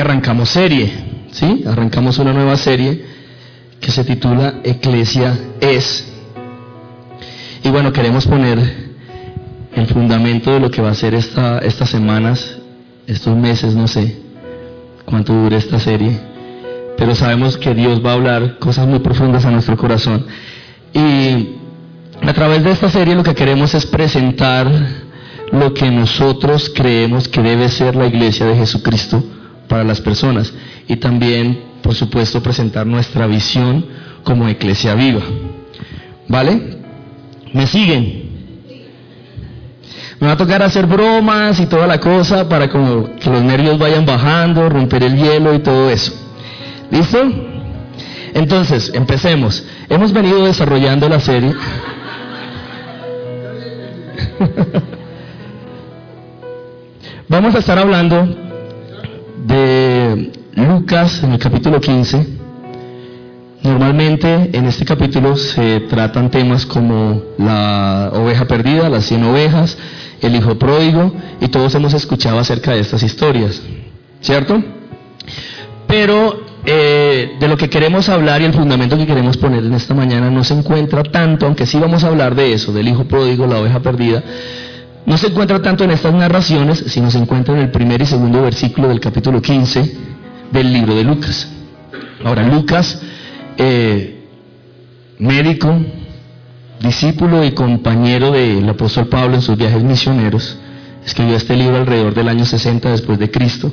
[0.00, 0.92] arrancamos serie,
[1.32, 1.64] ¿sí?
[1.66, 3.04] Arrancamos una nueva serie
[3.80, 6.06] que se titula Eclesia es.
[7.64, 8.58] Y bueno, queremos poner
[9.74, 12.58] el fundamento de lo que va a ser esta, estas semanas,
[13.06, 14.16] estos meses, no sé
[15.04, 16.18] cuánto dure esta serie,
[16.96, 20.26] pero sabemos que Dios va a hablar cosas muy profundas a nuestro corazón.
[20.92, 21.56] Y
[22.20, 24.70] a través de esta serie lo que queremos es presentar
[25.52, 29.22] lo que nosotros creemos que debe ser la iglesia de Jesucristo
[29.68, 30.52] para las personas
[30.88, 33.84] y también, por supuesto, presentar nuestra visión
[34.24, 35.22] como iglesia viva.
[36.26, 36.78] ¿Vale?
[37.52, 38.28] ¿Me siguen?
[40.20, 43.78] Me va a tocar hacer bromas y toda la cosa para como que los nervios
[43.78, 46.12] vayan bajando, romper el hielo y todo eso.
[46.90, 47.22] ¿Listo?
[48.34, 49.64] Entonces, empecemos.
[49.88, 51.54] Hemos venido desarrollando la serie.
[57.28, 58.47] Vamos a estar hablando
[59.48, 62.26] de Lucas en el capítulo 15.
[63.62, 69.76] Normalmente en este capítulo se tratan temas como la oveja perdida, las cien ovejas,
[70.20, 73.60] el hijo pródigo, y todos hemos escuchado acerca de estas historias,
[74.20, 74.62] ¿cierto?
[75.86, 79.94] Pero eh, de lo que queremos hablar y el fundamento que queremos poner en esta
[79.94, 83.46] mañana no se encuentra tanto, aunque sí vamos a hablar de eso, del hijo pródigo,
[83.46, 84.22] la oveja perdida,
[85.08, 88.42] no se encuentra tanto en estas narraciones, sino se encuentra en el primer y segundo
[88.42, 89.96] versículo del capítulo 15
[90.52, 91.48] del libro de Lucas.
[92.22, 93.00] Ahora, Lucas,
[93.56, 94.26] eh,
[95.18, 95.74] médico,
[96.78, 100.58] discípulo y compañero del apóstol Pablo en sus viajes misioneros,
[101.02, 103.72] escribió este libro alrededor del año 60 después de Cristo.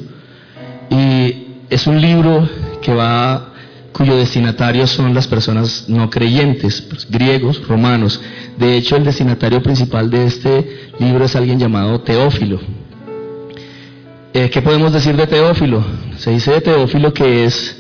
[0.90, 2.48] Y es un libro
[2.82, 3.55] que va
[3.96, 8.20] cuyo destinatario son las personas no creyentes, pues, griegos, romanos.
[8.58, 12.60] De hecho, el destinatario principal de este libro es alguien llamado Teófilo.
[14.34, 15.82] Eh, ¿Qué podemos decir de Teófilo?
[16.18, 17.78] Se dice de Teófilo que es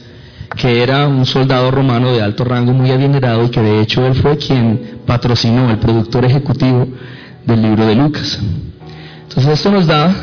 [0.55, 4.15] que era un soldado romano de alto rango muy adinerado y que de hecho él
[4.15, 6.87] fue quien patrocinó, el productor ejecutivo
[7.45, 8.39] del libro de Lucas.
[9.23, 10.15] Entonces esto nos da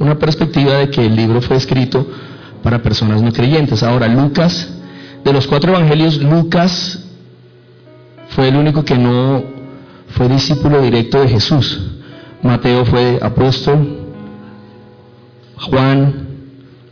[0.00, 2.04] una perspectiva de que el libro fue escrito
[2.60, 3.84] para personas no creyentes.
[3.84, 4.74] Ahora Lucas
[5.24, 7.04] de los cuatro evangelios, Lucas
[8.30, 9.42] fue el único que no
[10.10, 11.80] fue discípulo directo de Jesús.
[12.42, 13.98] Mateo fue apóstol,
[15.56, 16.28] Juan,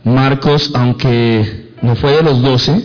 [0.03, 2.83] Marcos, aunque no fue de los doce,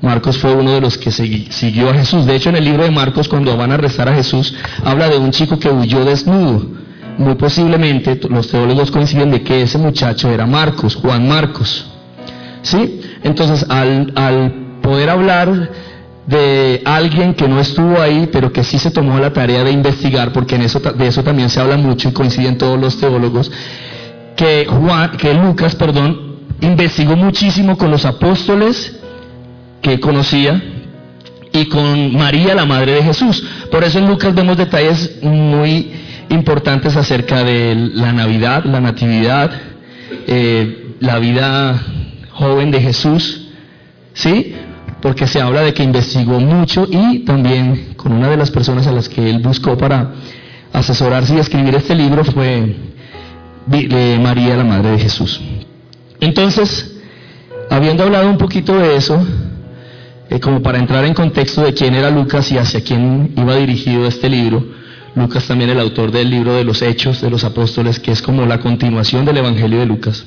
[0.00, 2.26] Marcos fue uno de los que siguió a Jesús.
[2.26, 4.54] De hecho, en el libro de Marcos, cuando van a arrestar a Jesús,
[4.84, 6.66] habla de un chico que huyó desnudo.
[7.18, 11.86] Muy posiblemente los teólogos coinciden de que ese muchacho era Marcos, Juan Marcos.
[12.62, 13.00] ¿Sí?
[13.22, 15.70] Entonces, al, al poder hablar
[16.26, 20.32] de alguien que no estuvo ahí, pero que sí se tomó la tarea de investigar,
[20.32, 23.50] porque de eso también se habla mucho y coinciden todos los teólogos,
[24.36, 28.96] que, Juan, que Lucas, perdón, investigó muchísimo con los apóstoles
[29.80, 30.62] que conocía
[31.52, 33.44] y con María, la madre de Jesús.
[33.70, 35.92] Por eso en Lucas vemos detalles muy
[36.30, 39.50] importantes acerca de la Navidad, la Natividad,
[40.26, 41.82] eh, la vida
[42.30, 43.48] joven de Jesús,
[44.14, 44.54] ¿sí?
[45.02, 48.92] Porque se habla de que investigó mucho y también con una de las personas a
[48.92, 50.12] las que él buscó para
[50.72, 52.76] asesorarse y escribir este libro fue
[53.66, 55.40] María, la Madre de Jesús.
[56.20, 56.96] Entonces,
[57.68, 59.20] habiendo hablado un poquito de eso,
[60.30, 64.06] eh, como para entrar en contexto de quién era Lucas y hacia quién iba dirigido
[64.06, 64.64] este libro,
[65.16, 68.46] Lucas también el autor del libro de los Hechos de los Apóstoles, que es como
[68.46, 70.24] la continuación del Evangelio de Lucas,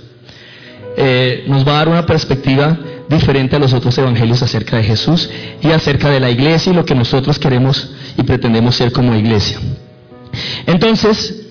[0.98, 2.78] eh, nos va a dar una perspectiva
[3.10, 5.30] diferente a los otros evangelios acerca de Jesús
[5.62, 9.60] y acerca de la iglesia y lo que nosotros queremos y pretendemos ser como iglesia.
[10.66, 11.46] Entonces,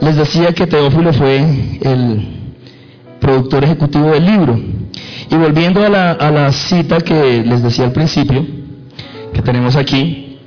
[0.00, 1.38] les decía que Teófilo fue
[1.82, 2.40] el
[3.20, 4.60] productor ejecutivo del libro.
[5.30, 8.44] Y volviendo a la, cita que les decía al principio,
[9.32, 10.38] que tenemos aquí,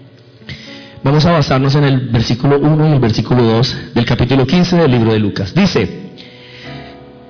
[1.04, 4.92] vamos a basarnos en el versículo 1 y el versículo 2 del capítulo 15 del
[4.92, 5.54] libro de Lucas.
[5.54, 6.03] Dice,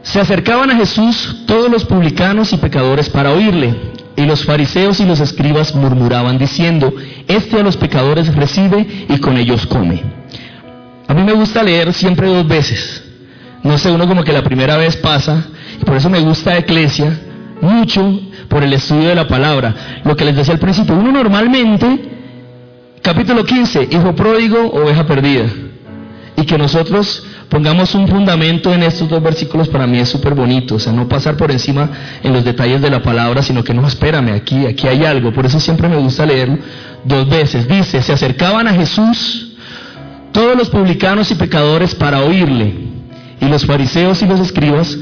[0.04, 3.74] se acercaban a Jesús todos los publicanos y pecadores para oírle,
[4.16, 6.94] y los fariseos y los escribas murmuraban diciendo,
[7.28, 10.04] este a los pecadores recibe y con ellos come.
[11.08, 13.04] A mí me gusta leer siempre dos veces.
[13.64, 15.48] No sé, uno como que la primera vez pasa,
[15.82, 17.20] y por eso me gusta Eclesia
[17.62, 18.20] mucho
[18.50, 20.02] por el estudio de la palabra.
[20.04, 22.10] Lo que les decía al principio, uno normalmente,
[23.02, 25.46] capítulo 15, hijo pródigo, oveja perdida.
[26.44, 30.76] Y que nosotros pongamos un fundamento en estos dos versículos para mí es súper bonito,
[30.76, 31.90] o sea, no pasar por encima
[32.22, 35.46] en los detalles de la palabra, sino que no, espérame, aquí, aquí hay algo, por
[35.46, 36.58] eso siempre me gusta leerlo
[37.06, 37.66] dos veces.
[37.66, 39.54] Dice, se acercaban a Jesús
[40.34, 42.76] todos los publicanos y pecadores para oírle,
[43.40, 44.98] y los fariseos y los escribas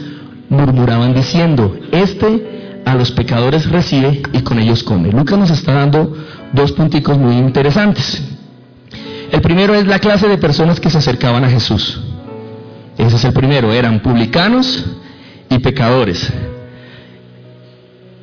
[0.48, 5.12] murmuraban diciendo, este a los pecadores recibe y con ellos come.
[5.12, 6.16] Lucas nos está dando
[6.54, 8.31] dos punticos muy interesantes.
[9.32, 12.02] El primero es la clase de personas que se acercaban a Jesús.
[12.98, 14.86] Ese es el primero, eran publicanos
[15.50, 16.32] y pecadores.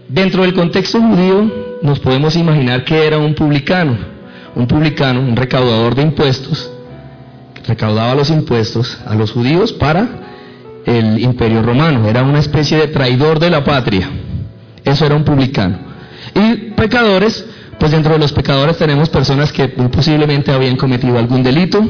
[0.09, 3.97] Dentro del contexto judío nos podemos imaginar que era un publicano,
[4.55, 6.71] un publicano, un recaudador de impuestos,
[7.67, 10.09] recaudaba los impuestos a los judíos para
[10.85, 14.09] el imperio romano, era una especie de traidor de la patria,
[14.85, 15.79] eso era un publicano.
[16.35, 17.45] Y pecadores,
[17.79, 21.83] pues dentro de los pecadores tenemos personas que posiblemente habían cometido algún delito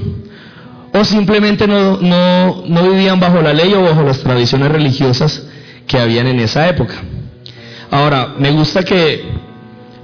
[0.92, 5.46] o simplemente no, no, no vivían bajo la ley o bajo las tradiciones religiosas
[5.86, 6.94] que habían en esa época.
[7.90, 9.24] Ahora, me gusta que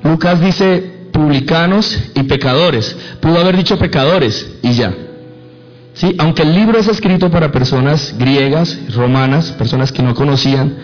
[0.03, 2.97] Lucas dice publicanos y pecadores.
[3.21, 4.95] Pudo haber dicho pecadores y ya.
[5.95, 6.15] ¿Sí?
[6.19, 10.75] Aunque el libro es escrito para personas griegas, romanas, personas que no conocían,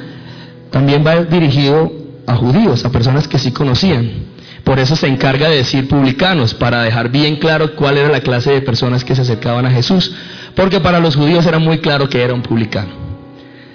[0.70, 1.92] también va dirigido
[2.26, 4.30] a judíos, a personas que sí conocían.
[4.64, 8.50] Por eso se encarga de decir publicanos, para dejar bien claro cuál era la clase
[8.50, 10.14] de personas que se acercaban a Jesús,
[10.54, 12.90] porque para los judíos era muy claro que era un publicano.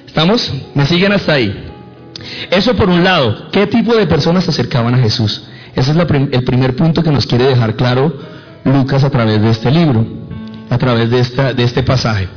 [0.05, 0.53] ¿Estamos?
[0.73, 1.71] ¿Me siguen hasta ahí?
[2.49, 5.43] Eso por un lado, ¿qué tipo de personas se acercaban a Jesús?
[5.75, 8.17] Ese es el primer punto que nos quiere dejar claro
[8.63, 10.05] Lucas a través de este libro,
[10.69, 12.29] a través de, de este pasaje.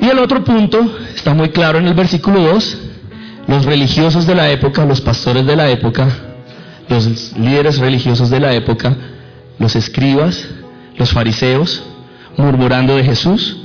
[0.00, 2.78] Y el otro punto está muy claro en el versículo 2,
[3.46, 6.08] los religiosos de la época, los pastores de la época,
[6.90, 8.96] los líderes religiosos de la época,
[9.58, 10.48] los escribas,
[10.96, 11.82] los fariseos,
[12.36, 13.56] murmurando de Jesús,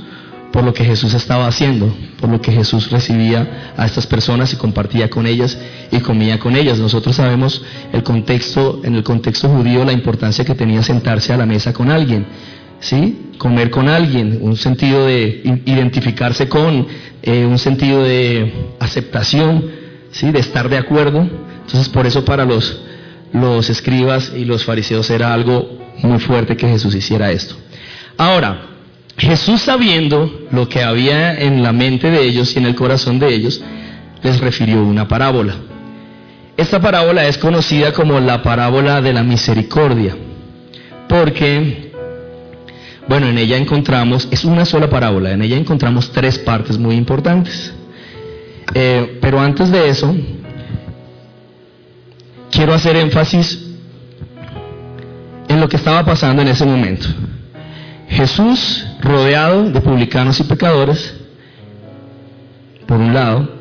[0.52, 4.56] por lo que Jesús estaba haciendo, por lo que Jesús recibía a estas personas y
[4.56, 5.58] compartía con ellas
[5.90, 6.78] y comía con ellas.
[6.78, 7.62] Nosotros sabemos
[7.92, 11.90] el contexto, en el contexto judío, la importancia que tenía sentarse a la mesa con
[11.90, 12.26] alguien,
[12.80, 13.32] ¿sí?
[13.38, 16.86] Comer con alguien, un sentido de identificarse con,
[17.22, 19.64] eh, un sentido de aceptación,
[20.12, 20.30] ¿sí?
[20.30, 21.28] De estar de acuerdo.
[21.66, 22.80] Entonces, por eso para los,
[23.32, 27.56] los escribas y los fariseos era algo muy fuerte que Jesús hiciera esto.
[28.16, 28.62] Ahora,
[29.18, 33.34] Jesús sabiendo lo que había en la mente de ellos y en el corazón de
[33.34, 33.62] ellos,
[34.22, 35.54] les refirió una parábola.
[36.56, 40.16] Esta parábola es conocida como la parábola de la misericordia,
[41.08, 41.92] porque,
[43.08, 47.72] bueno, en ella encontramos, es una sola parábola, en ella encontramos tres partes muy importantes.
[48.74, 50.14] Eh, pero antes de eso,
[52.56, 53.66] quiero hacer énfasis
[55.46, 57.06] en lo que estaba pasando en ese momento.
[58.08, 61.14] Jesús rodeado de publicanos y pecadores,
[62.86, 63.56] por un lado,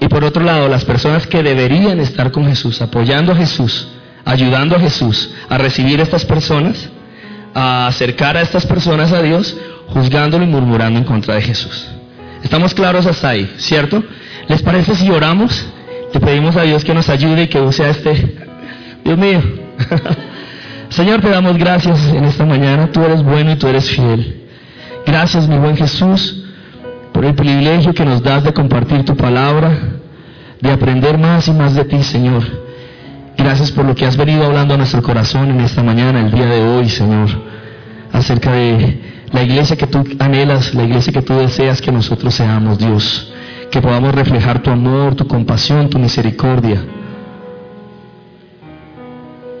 [0.00, 3.88] y por otro lado las personas que deberían estar con Jesús, apoyando a Jesús,
[4.24, 6.88] ayudando a Jesús a recibir a estas personas,
[7.52, 9.54] a acercar a estas personas a Dios,
[9.88, 11.86] juzgándolo y murmurando en contra de Jesús.
[12.42, 14.02] Estamos claros hasta ahí, ¿cierto?
[14.48, 15.66] ¿Les parece si oramos?
[16.12, 18.36] Le pedimos a Dios que nos ayude y que use a este...
[19.04, 19.40] Dios mío.
[20.88, 22.90] Señor, te damos gracias en esta mañana.
[22.92, 24.42] Tú eres bueno y tú eres fiel.
[25.06, 26.44] Gracias, mi buen Jesús,
[27.12, 29.72] por el privilegio que nos das de compartir tu palabra,
[30.60, 32.42] de aprender más y más de ti, Señor.
[33.36, 36.46] Gracias por lo que has venido hablando a nuestro corazón en esta mañana, el día
[36.46, 37.28] de hoy, Señor,
[38.12, 39.00] acerca de
[39.32, 43.32] la iglesia que tú anhelas, la iglesia que tú deseas que nosotros seamos, Dios.
[43.72, 46.84] Que podamos reflejar tu amor, tu compasión, tu misericordia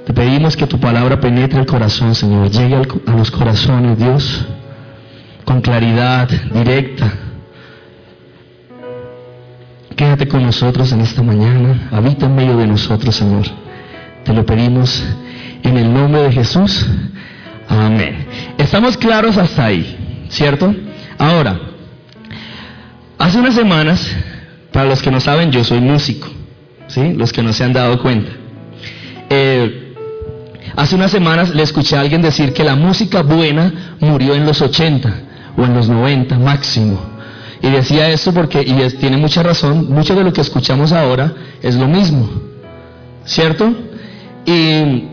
[0.04, 4.44] te pedimos que tu palabra penetre el corazón, Señor, llegue a los corazones, Dios,
[5.44, 7.12] con claridad directa.
[9.94, 13.44] Quédate con nosotros en esta mañana, habita en medio de nosotros, Señor.
[14.24, 15.04] Te lo pedimos
[15.62, 16.84] en el nombre de Jesús.
[17.68, 18.26] Amén.
[18.58, 20.74] Estamos claros hasta ahí, ¿cierto?
[21.16, 21.60] Ahora,
[23.22, 24.10] hace unas semanas,
[24.72, 26.28] para los que no saben, yo soy músico,
[26.88, 27.12] ¿sí?
[27.14, 28.30] Los que no se han dado cuenta.
[29.30, 29.82] Eh,
[30.76, 34.62] Hace unas semanas le escuché a alguien decir que la música buena murió en los
[34.62, 35.14] 80
[35.56, 36.98] o en los 90 máximo.
[37.60, 41.76] Y decía eso porque, y tiene mucha razón, mucho de lo que escuchamos ahora es
[41.76, 42.28] lo mismo,
[43.24, 43.72] ¿cierto?
[44.46, 45.04] Y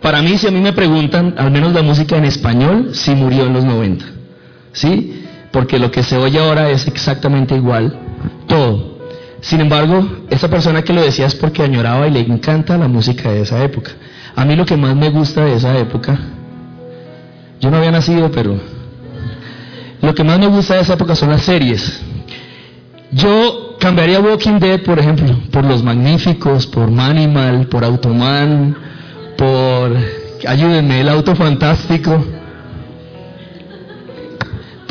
[0.00, 3.46] para mí, si a mí me preguntan, al menos la música en español, sí murió
[3.46, 4.04] en los 90,
[4.72, 5.21] ¿sí?
[5.52, 7.98] Porque lo que se oye ahora es exactamente igual,
[8.46, 8.98] todo.
[9.42, 13.30] Sin embargo, esa persona que lo decía es porque añoraba y le encanta la música
[13.30, 13.90] de esa época.
[14.34, 16.18] A mí lo que más me gusta de esa época,
[17.60, 18.56] yo no había nacido, pero
[20.00, 22.02] lo que más me gusta de esa época son las series.
[23.10, 28.76] Yo cambiaría Walking Dead, por ejemplo, por Los Magníficos, por Manimal, por Automan,
[29.36, 29.96] por,
[30.46, 32.24] ayúdenme, El Auto Fantástico.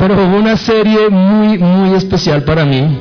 [0.02, 2.98] Pero hubo una serie muy, muy especial para mí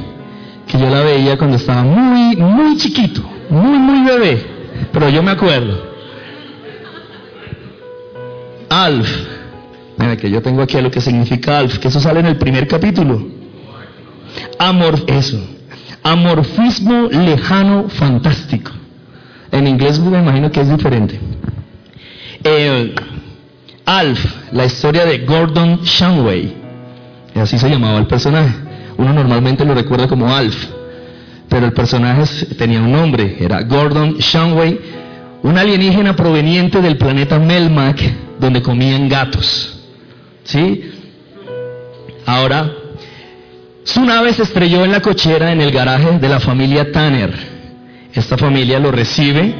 [0.67, 4.45] que yo la veía cuando estaba muy, muy chiquito, muy, muy bebé,
[4.93, 5.81] pero yo me acuerdo.
[8.69, 9.09] Alf,
[9.97, 12.67] mira que yo tengo aquí lo que significa Alf, que eso sale en el primer
[12.67, 13.19] capítulo.
[14.59, 15.43] Amor, eso,
[16.03, 18.73] amorfismo lejano fantástico.
[19.51, 21.19] En inglés me imagino que es diferente.
[22.43, 22.93] Eh,
[23.85, 26.60] Alf, la historia de Gordon Shanway,
[27.39, 28.53] así se llamaba el personaje.
[28.97, 30.67] Uno normalmente lo recuerda como Alf,
[31.49, 34.79] pero el personaje tenía un nombre, era Gordon Shanway,
[35.43, 37.99] un alienígena proveniente del planeta Melmac,
[38.39, 39.79] donde comían gatos.
[40.43, 40.91] ¿Sí?
[42.25, 42.71] Ahora,
[43.83, 47.33] su nave se estrelló en la cochera en el garaje de la familia Tanner.
[48.13, 49.53] Esta familia lo recibe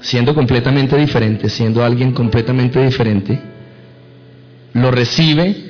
[0.00, 3.40] siendo completamente diferente, siendo alguien completamente diferente.
[4.72, 5.65] Lo recibe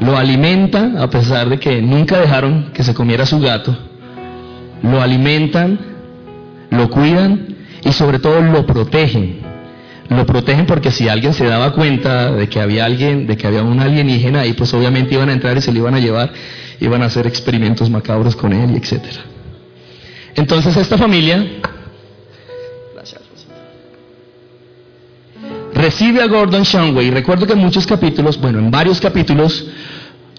[0.00, 3.76] lo alimenta a pesar de que nunca dejaron que se comiera su gato,
[4.82, 5.78] lo alimentan,
[6.70, 9.42] lo cuidan y sobre todo lo protegen.
[10.10, 13.62] Lo protegen porque si alguien se daba cuenta de que había alguien, de que había
[13.62, 16.30] un alienígena ahí, pues obviamente iban a entrar y se lo iban a llevar,
[16.80, 19.22] iban a hacer experimentos macabros con él y etcétera.
[20.34, 21.46] Entonces esta familia
[25.84, 27.10] recibe a Gordon Shanway.
[27.10, 29.66] Recuerdo que en muchos capítulos, bueno, en varios capítulos,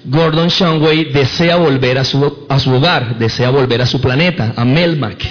[0.04, 4.66] Gordon Shanway desea volver a su, a su hogar, desea volver a su planeta, a
[4.66, 5.22] Melmac.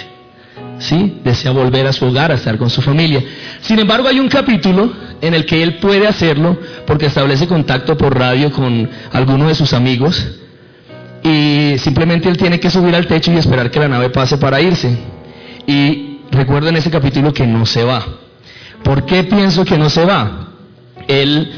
[0.79, 1.19] ¿Sí?
[1.23, 3.21] Desea volver a su hogar, a estar con su familia.
[3.59, 4.91] Sin embargo, hay un capítulo
[5.21, 6.57] en el que él puede hacerlo
[6.87, 10.25] porque establece contacto por radio con alguno de sus amigos
[11.23, 14.61] y simplemente él tiene que subir al techo y esperar que la nave pase para
[14.61, 14.97] irse.
[15.67, 18.24] Y recuerden ese capítulo que no se va.
[18.85, 20.49] ¿Por qué pienso que no se va?
[21.07, 21.51] Él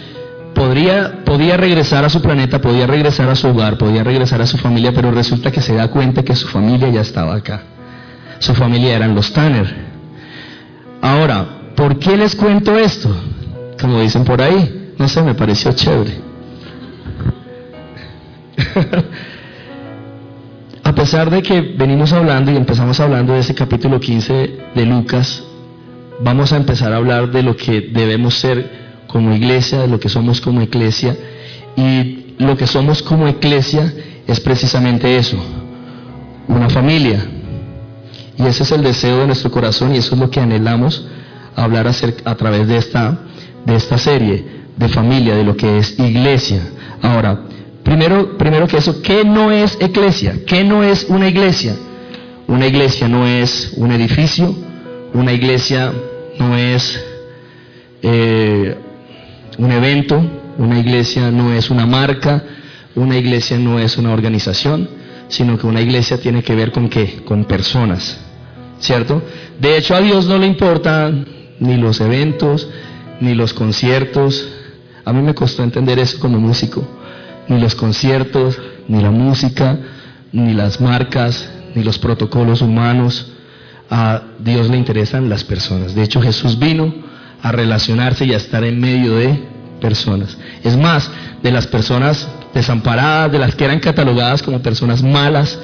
[0.56, 4.58] podría, podía regresar a su planeta, podía regresar a su hogar, podía regresar a su
[4.58, 7.64] familia, pero resulta que se da cuenta que su familia ya estaba acá.
[8.40, 9.76] Su familia eran los Tanner.
[11.02, 13.14] Ahora, ¿por qué les cuento esto?
[13.80, 16.22] Como dicen por ahí, no sé, me pareció chévere.
[20.84, 25.44] a pesar de que venimos hablando y empezamos hablando de ese capítulo 15 de Lucas,
[26.20, 30.10] vamos a empezar a hablar de lo que debemos ser como iglesia, de lo que
[30.10, 31.16] somos como iglesia.
[31.76, 33.94] Y lo que somos como iglesia
[34.26, 35.38] es precisamente eso,
[36.48, 37.26] una familia.
[38.38, 41.08] Y ese es el deseo de nuestro corazón y eso es lo que anhelamos
[41.56, 43.20] hablar a través de esta,
[43.66, 44.46] de esta serie
[44.76, 46.62] de familia, de lo que es iglesia.
[47.02, 47.42] Ahora,
[47.84, 50.36] primero, primero que eso, ¿qué no es iglesia?
[50.46, 51.76] ¿Qué no es una iglesia?
[52.48, 54.56] Una iglesia no es un edificio,
[55.14, 55.94] una iglesia
[56.40, 57.04] no es
[58.02, 58.76] eh,
[59.58, 60.22] un evento,
[60.58, 62.44] una iglesia no es una marca,
[62.96, 64.90] una iglesia no es una organización,
[65.28, 67.22] sino que una iglesia tiene que ver con qué?
[67.26, 68.20] Con personas,
[68.80, 69.22] ¿cierto?
[69.60, 71.28] De hecho a Dios no le importan
[71.60, 72.70] ni los eventos,
[73.20, 74.48] ni los conciertos.
[75.06, 76.88] A mí me costó entender eso como músico.
[77.48, 79.78] Ni los conciertos, ni la música,
[80.32, 83.37] ni las marcas, ni los protocolos humanos
[83.89, 85.96] a Dios le interesan las personas.
[85.96, 86.94] De hecho, Jesús vino
[87.41, 89.39] a relacionarse y a estar en medio de
[89.79, 90.38] personas.
[90.63, 91.10] Es más,
[91.41, 95.58] de las personas desamparadas, de las que eran catalogadas como personas malas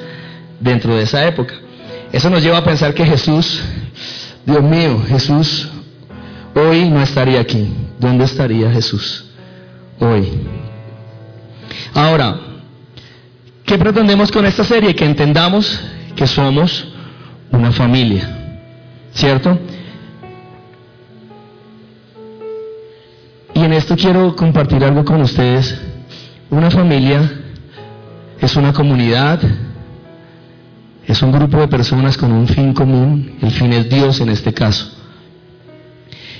[0.60, 1.54] dentro de esa época.
[2.12, 3.60] Eso nos lleva a pensar que Jesús,
[4.46, 5.68] Dios mío, Jesús
[6.54, 7.68] hoy no estaría aquí.
[7.98, 9.26] ¿Dónde estaría Jesús
[9.98, 10.28] hoy?
[11.92, 12.38] Ahora,
[13.64, 14.94] ¿qué pretendemos con esta serie?
[14.94, 15.80] Que entendamos
[16.14, 16.93] que somos
[17.50, 18.28] una familia,
[19.12, 19.58] ¿cierto?
[23.54, 25.78] Y en esto quiero compartir algo con ustedes.
[26.50, 27.30] Una familia
[28.40, 29.40] es una comunidad,
[31.06, 34.52] es un grupo de personas con un fin común, el fin es Dios en este
[34.52, 34.90] caso.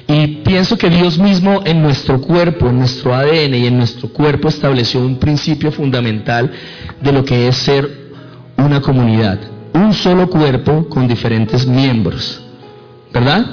[0.06, 4.49] Y pienso que Dios mismo en nuestro cuerpo, en nuestro ADN y en nuestro cuerpo
[4.49, 6.52] estableció un principio fundamental
[7.00, 8.11] de lo que es ser
[8.56, 12.40] una comunidad un solo cuerpo con diferentes miembros.
[13.12, 13.45] ¿Verdad?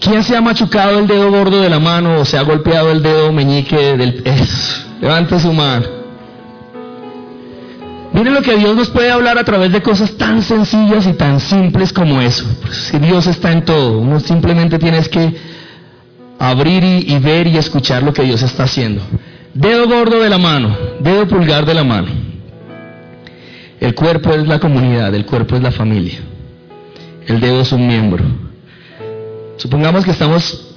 [0.00, 3.02] ¿Quién se ha machucado el dedo gordo de la mano o se ha golpeado el
[3.02, 4.84] dedo meñique del pez?
[5.00, 5.86] Levante su mano.
[8.12, 11.40] Miren lo que Dios nos puede hablar a través de cosas tan sencillas y tan
[11.40, 12.44] simples como eso.
[12.60, 13.98] Pues Dios está en todo.
[13.98, 15.34] Uno simplemente tienes que
[16.38, 19.02] abrir y ver y escuchar lo que Dios está haciendo.
[19.54, 22.31] Dedo gordo de la mano, dedo pulgar de la mano.
[23.82, 26.20] El cuerpo es la comunidad, el cuerpo es la familia.
[27.26, 28.24] El dedo es un miembro.
[29.56, 30.76] Supongamos que estamos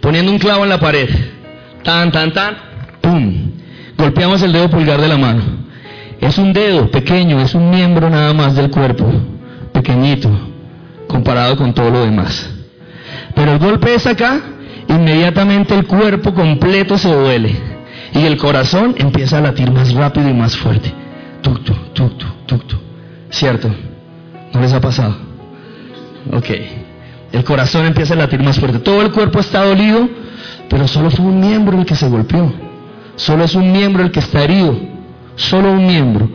[0.00, 1.08] poniendo un clavo en la pared.
[1.82, 2.56] Tan, tan, tan,
[3.00, 3.50] pum.
[3.98, 5.42] Golpeamos el dedo pulgar de la mano.
[6.20, 9.10] Es un dedo pequeño, es un miembro nada más del cuerpo,
[9.72, 10.30] pequeñito,
[11.08, 12.48] comparado con todo lo demás.
[13.34, 14.40] Pero el golpe es acá,
[14.88, 17.56] inmediatamente el cuerpo completo se duele
[18.14, 20.94] y el corazón empieza a latir más rápido y más fuerte.
[21.96, 22.62] Tuc,
[23.30, 23.68] ¿Cierto?
[24.52, 25.16] ¿No les ha pasado?
[26.32, 26.50] Ok.
[27.32, 28.78] El corazón empieza a latir más fuerte.
[28.78, 30.08] Todo el cuerpo está dolido,
[30.70, 32.52] pero solo fue un miembro el que se golpeó.
[33.16, 34.78] Solo es un miembro el que está herido.
[35.34, 36.28] Solo un miembro.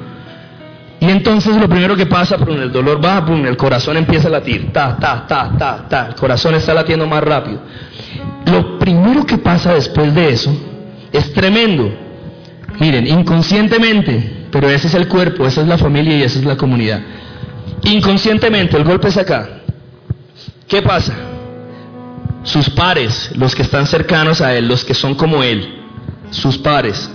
[1.00, 4.32] Y entonces lo primero que pasa, pum, el dolor baja, pum, el corazón empieza a
[4.32, 4.72] latir.
[4.72, 6.08] Ta, ta, ta, ta, ta.
[6.08, 7.62] El corazón está latiendo más rápido.
[8.46, 10.56] Lo primero que pasa después de eso
[11.12, 11.92] es tremendo.
[12.80, 16.58] Miren, inconscientemente, pero ese es el cuerpo, esa es la familia y esa es la
[16.58, 17.02] comunidad.
[17.84, 19.62] Inconscientemente, el golpe es acá.
[20.68, 21.14] ¿Qué pasa?
[22.44, 25.82] Sus pares, los que están cercanos a él, los que son como él,
[26.32, 27.10] sus pares,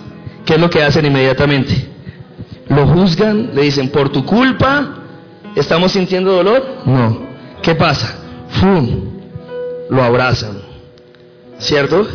[0.44, 1.88] ¿qué es lo que hacen inmediatamente?
[2.68, 4.96] Lo juzgan, le dicen, por tu culpa,
[5.54, 6.82] ¿estamos sintiendo dolor?
[6.84, 7.26] No.
[7.62, 8.18] ¿Qué pasa?
[8.48, 9.16] ¡Fum!
[9.90, 10.58] Lo abrazan.
[11.58, 12.06] ¿Cierto?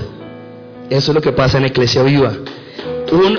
[0.89, 2.33] Eso es lo que pasa en Iglesia Viva.
[3.11, 3.37] Un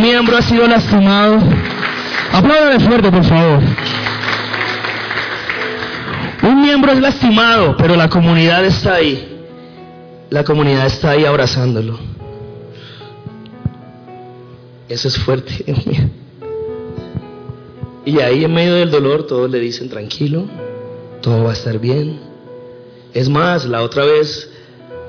[0.00, 1.38] miembro ha sido lastimado.
[1.40, 3.60] de fuerte, por favor.
[6.42, 9.44] Un miembro es lastimado, pero la comunidad está ahí.
[10.30, 11.98] La comunidad está ahí abrazándolo.
[14.88, 15.64] Eso es fuerte.
[18.02, 20.46] Y ahí en medio del dolor todos le dicen tranquilo,
[21.20, 22.18] todo va a estar bien.
[23.12, 24.49] Es más, la otra vez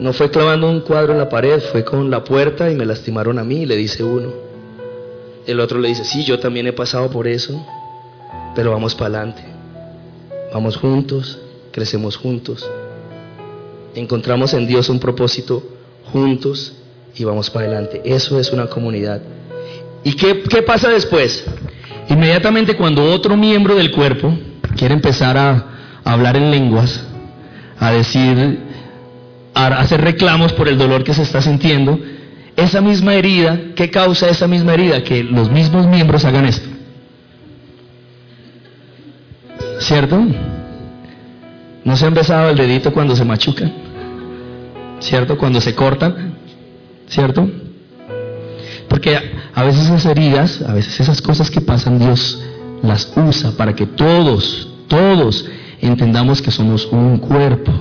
[0.02, 3.38] no fue clavando un cuadro en la pared, fue con la puerta y me lastimaron
[3.38, 4.34] a mí, le dice uno.
[5.46, 7.64] El otro le dice, sí, yo también he pasado por eso,
[8.56, 9.44] pero vamos para adelante.
[10.52, 11.40] Vamos juntos,
[11.72, 12.68] crecemos juntos.
[13.94, 15.62] Encontramos en Dios un propósito
[16.12, 16.74] juntos
[17.16, 18.02] y vamos para adelante.
[18.04, 19.22] Eso es una comunidad.
[20.04, 21.46] ¿Y qué, qué pasa después?
[22.10, 24.36] Inmediatamente cuando otro miembro del cuerpo
[24.76, 25.68] quiere empezar a,
[26.04, 27.04] hablar en lenguas,
[27.78, 28.71] a decir,
[29.68, 32.00] hacer reclamos por el dolor que se está sintiendo,
[32.56, 35.04] esa misma herida, ¿qué causa esa misma herida?
[35.04, 36.70] Que los mismos miembros hagan esto.
[39.80, 40.24] ¿Cierto?
[41.84, 43.74] ¿No se han besado el dedito cuando se machucan?
[45.00, 45.38] ¿Cierto?
[45.38, 46.36] Cuando se cortan.
[47.08, 47.50] ¿Cierto?
[48.88, 49.18] Porque
[49.54, 52.42] a veces esas heridas, a veces esas cosas que pasan, Dios
[52.84, 55.46] las usa para que todos, todos
[55.80, 57.72] entendamos que somos un cuerpo,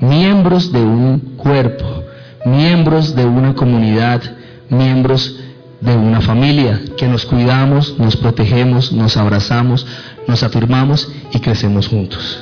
[0.00, 2.04] miembros de un cuerpo,
[2.44, 4.22] miembros de una comunidad,
[4.68, 5.40] miembros
[5.80, 9.86] de una familia, que nos cuidamos, nos protegemos, nos abrazamos,
[10.26, 12.40] nos afirmamos y crecemos juntos.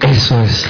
[0.00, 0.66] Eso es.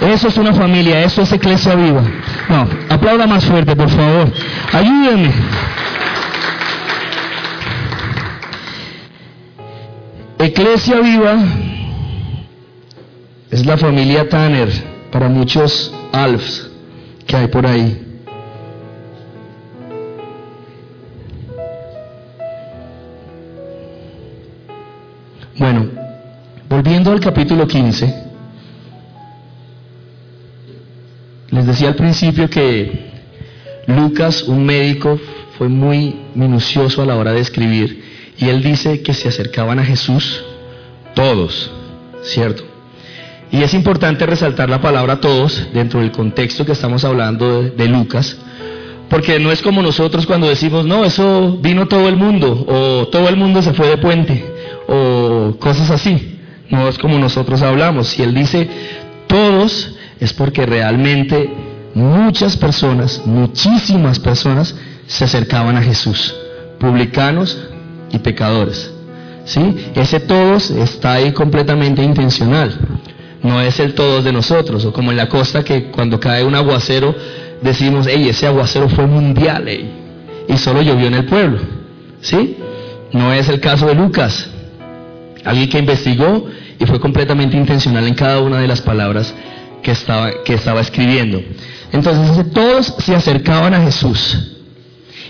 [0.00, 2.02] Eso es una familia, eso es iglesia viva.
[2.48, 4.30] No, aplauda más fuerte, por favor.
[4.72, 5.32] Ayúdenme.
[10.38, 11.38] Iglesia viva
[13.50, 16.70] es la familia Tanner para muchos Alfs
[17.26, 18.02] que hay por ahí.
[25.58, 25.86] Bueno,
[26.68, 28.26] volviendo al capítulo 15.
[31.50, 33.10] Les decía al principio que
[33.86, 35.18] Lucas, un médico,
[35.56, 38.04] fue muy minucioso a la hora de escribir
[38.36, 40.44] y él dice que se acercaban a Jesús
[41.14, 41.70] todos,
[42.22, 42.75] ¿cierto?
[43.50, 48.36] Y es importante resaltar la palabra todos dentro del contexto que estamos hablando de, Lucas,
[49.08, 53.28] porque no es como nosotros cuando decimos, no, eso vino todo el mundo, o todo
[53.28, 54.44] el mundo se fue de puente,
[54.88, 56.32] o cosas así.
[56.68, 58.08] No es como nosotros hablamos.
[58.08, 58.68] Si él dice
[59.28, 61.48] todos, es porque realmente
[61.94, 64.74] muchas personas, muchísimas personas,
[65.06, 66.34] se acercaban a Jesús,
[66.80, 67.56] publicanos
[68.10, 68.92] y pecadores.
[69.44, 69.76] ¿Sí?
[69.94, 72.76] Ese todos está ahí completamente intencional.
[73.42, 76.54] No es el todos de nosotros, o como en la costa que cuando cae un
[76.54, 77.14] aguacero
[77.62, 79.68] decimos, hey, ese aguacero fue mundial,
[80.48, 81.58] y solo llovió en el pueblo.
[82.20, 82.56] ¿Sí?
[83.12, 84.48] No es el caso de Lucas,
[85.44, 86.46] alguien que investigó
[86.78, 89.32] y fue completamente intencional en cada una de las palabras
[89.82, 91.40] que estaba, que estaba escribiendo.
[91.92, 94.56] Entonces todos se acercaban a Jesús.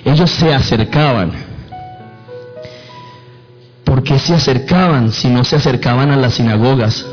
[0.05, 1.33] Ellos se acercaban.
[3.85, 7.07] ¿Por qué se acercaban si no se acercaban a las sinagogas?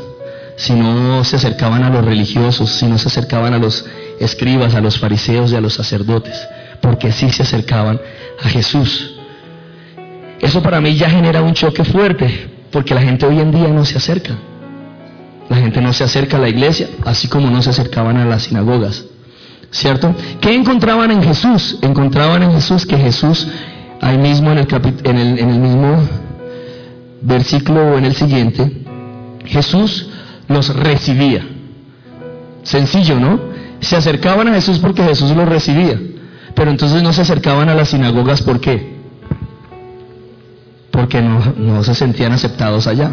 [0.56, 3.84] Si no se acercaban a los religiosos, si no se acercaban a los
[4.20, 6.36] escribas, a los fariseos y a los sacerdotes,
[6.80, 8.00] porque sí se acercaban
[8.42, 9.16] a Jesús.
[10.40, 13.84] Eso para mí ya genera un choque fuerte, porque la gente hoy en día no
[13.84, 14.34] se acerca.
[15.48, 18.44] La gente no se acerca a la iglesia, así como no se acercaban a las
[18.44, 19.04] sinagogas.
[19.70, 20.14] ¿Cierto?
[20.40, 21.78] ¿Qué encontraban en Jesús?
[21.82, 23.48] Encontraban en Jesús que Jesús
[24.00, 24.68] ahí mismo en el,
[25.04, 26.08] en el, en el mismo
[27.22, 28.70] versículo o en el siguiente,
[29.46, 30.08] Jesús
[30.48, 31.46] los recibía.
[32.62, 33.40] Sencillo, ¿no?
[33.80, 36.00] Se acercaban a Jesús porque Jesús los recibía.
[36.54, 38.94] Pero entonces no se acercaban a las sinagogas, ¿por qué?
[40.90, 43.10] Porque no, no se sentían aceptados allá.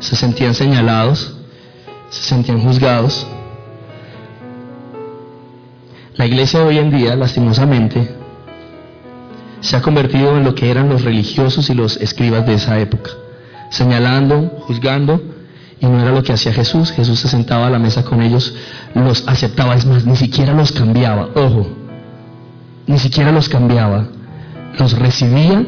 [0.00, 1.36] Se sentían señalados,
[2.10, 3.26] se sentían juzgados.
[6.16, 8.14] La iglesia hoy en día, lastimosamente,
[9.60, 13.10] se ha convertido en lo que eran los religiosos y los escribas de esa época,
[13.70, 15.20] señalando, juzgando,
[15.80, 16.90] y no era lo que hacía Jesús.
[16.92, 18.54] Jesús se sentaba a la mesa con ellos,
[18.94, 21.66] los aceptaba, es más, ni siquiera los cambiaba, ojo,
[22.86, 24.06] ni siquiera los cambiaba,
[24.78, 25.64] los recibía,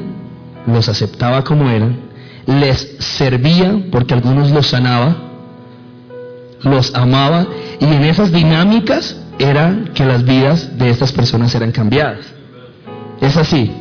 [0.67, 2.01] los aceptaba como eran,
[2.47, 5.17] les servía porque algunos los sanaba,
[6.63, 7.47] los amaba
[7.81, 12.27] y en esas dinámicas era que las vidas de estas personas eran cambiadas.
[13.21, 13.73] Es así,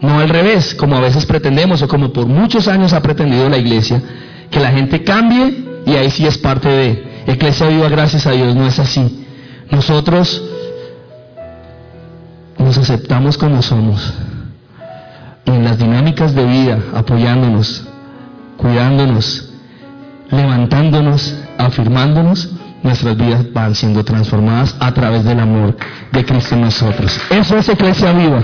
[0.00, 3.58] no al revés, como a veces pretendemos o como por muchos años ha pretendido la
[3.58, 4.02] iglesia,
[4.50, 7.10] que la gente cambie y ahí sí es parte de.
[7.26, 9.26] Iglesia viva, gracias a Dios, no es así.
[9.70, 10.42] Nosotros
[12.58, 14.12] nos aceptamos como somos.
[15.44, 17.86] Y en las dinámicas de vida, apoyándonos,
[18.56, 19.52] cuidándonos,
[20.30, 22.50] levantándonos, afirmándonos,
[22.82, 25.76] nuestras vidas van siendo transformadas a través del amor
[26.12, 27.20] de Cristo en nosotros.
[27.30, 28.42] Eso es iglesia viva.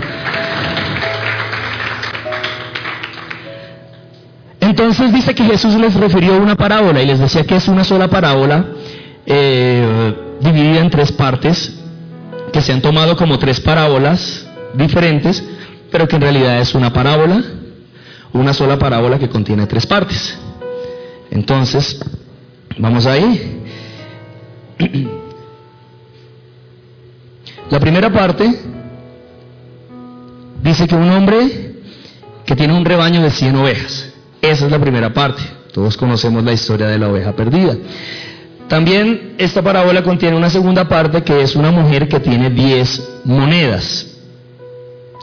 [4.67, 8.09] Entonces dice que Jesús les refirió una parábola y les decía que es una sola
[8.09, 8.67] parábola
[9.25, 11.79] eh, dividida en tres partes,
[12.53, 15.45] que se han tomado como tres parábolas diferentes,
[15.93, 17.45] pero que en realidad es una parábola,
[18.33, 20.37] una sola parábola que contiene tres partes.
[21.31, 22.01] Entonces,
[22.77, 23.63] vamos ahí.
[27.71, 28.53] La primera parte
[30.61, 31.77] dice que un hombre
[32.45, 35.43] que tiene un rebaño de 100 ovejas, esa es la primera parte.
[35.73, 37.77] Todos conocemos la historia de la oveja perdida.
[38.69, 44.07] También esta parábola contiene una segunda parte que es una mujer que tiene 10 monedas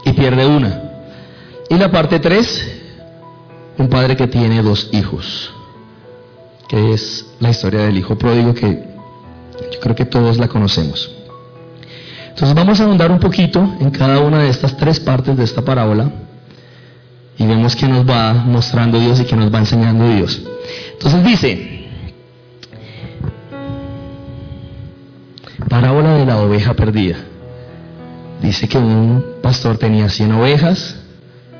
[0.04, 0.82] y pierde una.
[1.68, 2.72] Y la parte 3,
[3.78, 5.52] un padre que tiene dos hijos,
[6.68, 8.94] que es la historia del hijo pródigo que
[9.72, 11.10] yo creo que todos la conocemos.
[12.28, 15.62] Entonces vamos a ahondar un poquito en cada una de estas tres partes de esta
[15.62, 16.10] parábola
[17.38, 20.42] y vemos que nos va mostrando Dios y que nos va enseñando Dios.
[20.92, 21.88] Entonces dice,
[25.68, 27.16] parábola de la oveja perdida.
[28.40, 30.96] Dice que un pastor tenía 100 ovejas,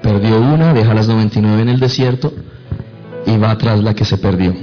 [0.03, 2.33] perdió una, deja las 99 en el desierto
[3.27, 4.55] y va tras la que se perdió.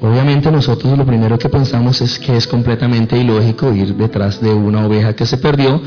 [0.00, 4.84] Obviamente nosotros lo primero que pensamos es que es completamente ilógico ir detrás de una
[4.84, 5.80] oveja que se perdió,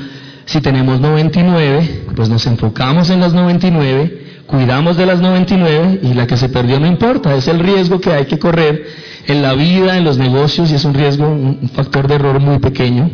[0.48, 6.26] si tenemos 99, pues nos enfocamos en las 99, cuidamos de las 99 y la
[6.26, 8.88] que se perdió no importa, es el riesgo que hay que correr
[9.28, 12.60] en la vida, en los negocios y es un riesgo, un factor de error muy
[12.60, 13.12] pequeño.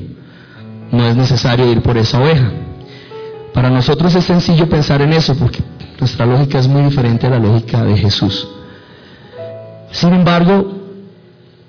[0.91, 2.52] No es necesario ir por esa oveja.
[3.52, 5.63] Para nosotros es sencillo pensar en eso porque
[6.00, 8.48] nuestra lógica es muy diferente a la lógica de Jesús.
[9.91, 10.83] Sin embargo,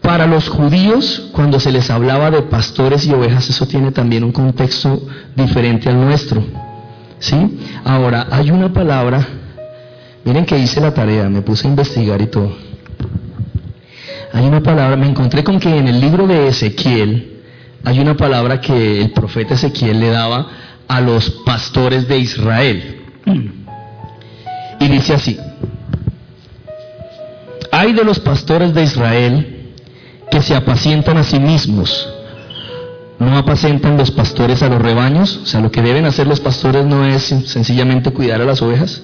[0.05, 4.33] para los judíos, cuando se les hablaba de pastores y ovejas, eso tiene también un
[4.33, 5.01] contexto
[5.35, 6.45] diferente al nuestro.
[7.19, 7.59] ¿Sí?
[7.85, 9.27] Ahora, hay una palabra,
[10.23, 12.55] miren que hice la tarea, me puse a investigar y todo.
[14.35, 17.40] Hay una palabra, me encontré con que en el libro de Ezequiel
[17.83, 20.49] hay una palabra que el profeta Ezequiel le daba
[20.87, 23.01] a los pastores de Israel.
[24.81, 25.38] Y dice así,
[27.73, 29.54] hay de los pastores de Israel
[30.35, 32.12] que se apacientan a sí mismos.
[33.20, 35.37] No apacientan los pastores a los rebaños.
[35.44, 39.01] O sea, lo que deben hacer los pastores no es sencillamente cuidar a las ovejas.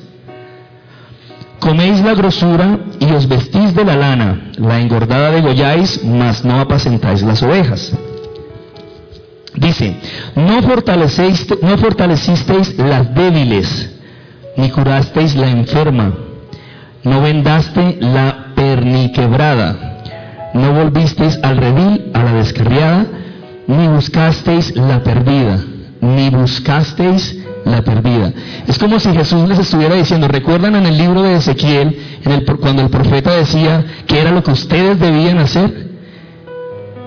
[1.60, 7.22] Coméis la grosura y os vestís de la lana, la engordada degolláis, mas no apacentáis
[7.22, 7.92] las ovejas.
[9.54, 9.94] Dice,
[10.34, 13.90] no, no fortalecisteis las débiles,
[14.56, 16.12] ni curasteis la enferma,
[17.04, 19.89] no vendaste la perniquebrada
[20.54, 23.06] no volvisteis al redil, a la descarriada,
[23.66, 25.60] ni buscasteis la perdida,
[26.00, 28.32] ni buscasteis la perdida.
[28.66, 31.96] Es como si Jesús les estuviera diciendo, recuerdan en el libro de Ezequiel,
[32.60, 35.88] cuando el profeta decía que era lo que ustedes debían hacer,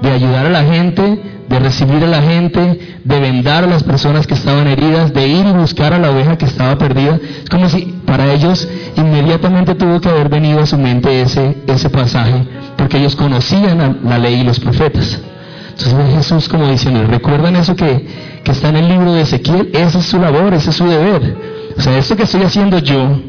[0.02, 4.28] de ayudar a la gente, de recibir a la gente, de vendar a las personas
[4.28, 7.20] que estaban heridas, de ir y buscar a la oveja que estaba perdida.
[7.44, 11.90] Es como si para ellos inmediatamente tuvo que haber venido a su mente ese, ese
[11.90, 12.46] pasaje,
[12.84, 15.18] porque ellos conocían la ley y los profetas.
[15.70, 18.06] Entonces Jesús como diciendo, ¿recuerdan eso que,
[18.44, 19.70] que está en el libro de Ezequiel?
[19.72, 21.34] Esa es su labor, ese es su deber
[21.78, 23.22] O sea, esto que estoy haciendo yo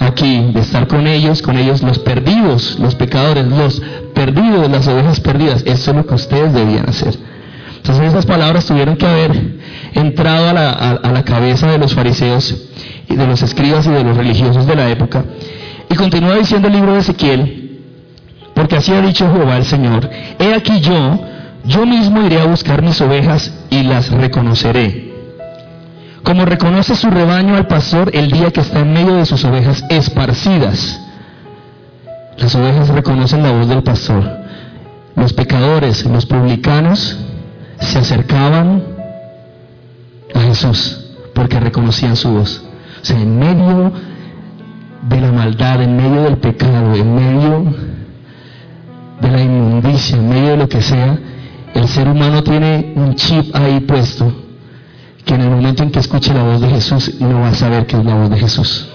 [0.00, 3.80] aquí, de estar con ellos, con ellos, los perdidos, los pecadores, los
[4.12, 7.14] perdidos, las ovejas perdidas, eso es lo que ustedes debían hacer.
[7.76, 9.40] Entonces esas palabras tuvieron que haber
[9.94, 12.56] entrado a la, a la cabeza de los fariseos
[13.08, 15.24] y de los escribas y de los religiosos de la época.
[15.88, 17.67] Y continúa diciendo el libro de Ezequiel,
[18.78, 21.20] así ha dicho Jehová el Señor, he aquí yo,
[21.64, 25.08] yo mismo iré a buscar mis ovejas y las reconoceré
[26.28, 29.82] como reconoce su rebaño al pastor el día que está en medio de sus ovejas
[29.88, 31.00] esparcidas.
[32.36, 34.24] Las ovejas reconocen la voz del pastor.
[35.16, 37.16] Los pecadores, los publicanos,
[37.80, 38.82] se acercaban
[40.34, 42.62] a Jesús porque reconocían su voz.
[43.00, 43.90] O sea, en medio
[45.08, 47.74] de la maldad, en medio del pecado, en medio
[49.20, 51.18] de la inmundicia, en medio de lo que sea,
[51.74, 54.32] el ser humano tiene un chip ahí puesto
[55.24, 57.86] que en el momento en que escuche la voz de Jesús no va a saber
[57.86, 58.88] que es la voz de Jesús.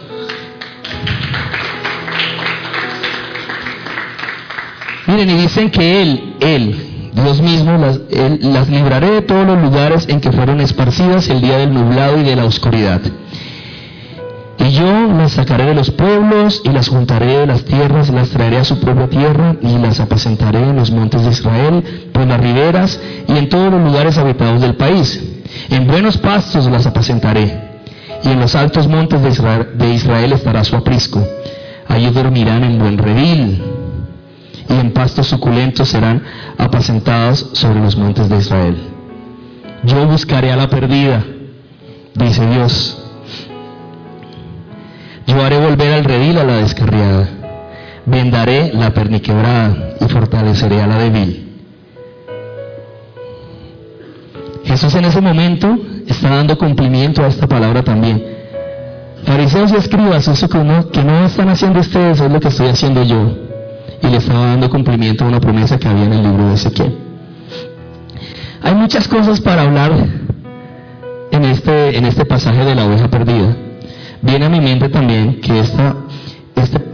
[5.06, 9.62] Miren, y dicen que Él, Él, Dios mismo, las, él, las libraré de todos los
[9.62, 13.02] lugares en que fueron esparcidas el día del nublado y de la oscuridad.
[14.60, 18.58] Y yo las sacaré de los pueblos y las juntaré de las tierras, las traeré
[18.58, 23.00] a su propia tierra y las apacentaré en los montes de Israel, por las riberas
[23.28, 25.22] y en todos los lugares habitados del país
[25.70, 27.82] en buenos pastos las apacentaré,
[28.24, 31.26] y en los altos montes de Israel, estará su aprisco.
[31.88, 33.64] Allí dormirán en buen redil,
[34.70, 36.24] y en pastos suculentos serán
[36.58, 38.78] apacentados sobre los montes de Israel.
[39.84, 41.24] Yo buscaré a la perdida,
[42.16, 43.03] dice Dios.
[45.28, 47.30] Yo haré volver al redil a la descarriada.
[48.06, 51.50] Vendaré la perniquebrada y fortaleceré a la débil.
[54.66, 58.24] Jesús en ese momento está dando cumplimiento a esta palabra también.
[59.26, 62.68] Fariseos y escribas, eso que no, que no están haciendo ustedes es lo que estoy
[62.68, 63.38] haciendo yo.
[64.02, 66.98] Y le estaba dando cumplimiento a una promesa que había en el libro de Ezequiel.
[68.62, 69.92] Hay muchas cosas para hablar
[71.32, 73.56] en este, en este pasaje de la oveja perdida.
[74.24, 75.96] Viene a mi mente también que esta,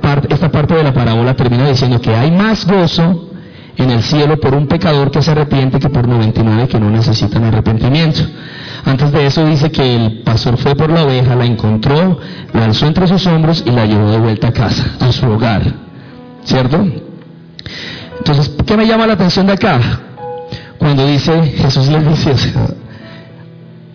[0.02, 3.30] parte, esta parte de la parábola termina diciendo que hay más gozo
[3.78, 7.44] en el cielo por un pecador que se arrepiente que por 99 que no necesitan
[7.44, 8.22] arrepentimiento.
[8.84, 12.18] Antes de eso dice que el pastor fue por la oveja, la encontró,
[12.52, 15.62] la alzó entre sus hombros y la llevó de vuelta a casa, a su hogar.
[16.44, 16.84] ¿Cierto?
[18.18, 19.80] Entonces, ¿qué me llama la atención de acá?
[20.80, 22.54] Cuando dice, Jesús les dice,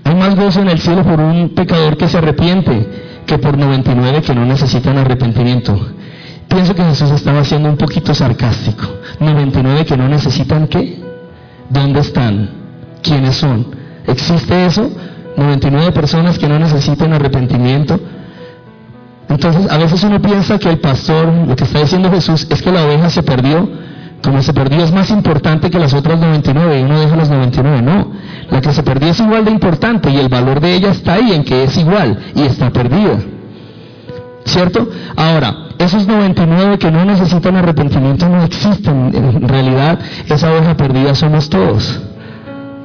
[0.05, 4.22] hay más gozo en el cielo por un pecador que se arrepiente que por 99
[4.22, 5.78] que no necesitan arrepentimiento.
[6.48, 8.84] Pienso que Jesús estaba siendo un poquito sarcástico.
[9.20, 11.02] 99 que no necesitan qué?
[11.68, 12.50] ¿Dónde están?
[13.02, 13.66] ¿Quiénes son?
[14.06, 14.90] ¿Existe eso?
[15.37, 17.98] 99 personas que no necesitan arrepentimiento.
[19.28, 22.70] Entonces, a veces uno piensa que el pastor, lo que está diciendo Jesús, es que
[22.70, 23.68] la oveja se perdió.
[24.22, 27.82] Como se perdió es más importante que las otras 99 y uno deja las 99.
[27.82, 28.12] No,
[28.50, 31.33] la que se perdió es igual de importante y el valor de ella está ahí
[31.33, 33.18] en que es igual y está perdida.
[34.44, 34.88] ¿Cierto?
[35.16, 39.11] Ahora, esos 99 que no necesitan arrepentimiento no existen.
[39.14, 42.00] En realidad, esa oveja perdida somos todos.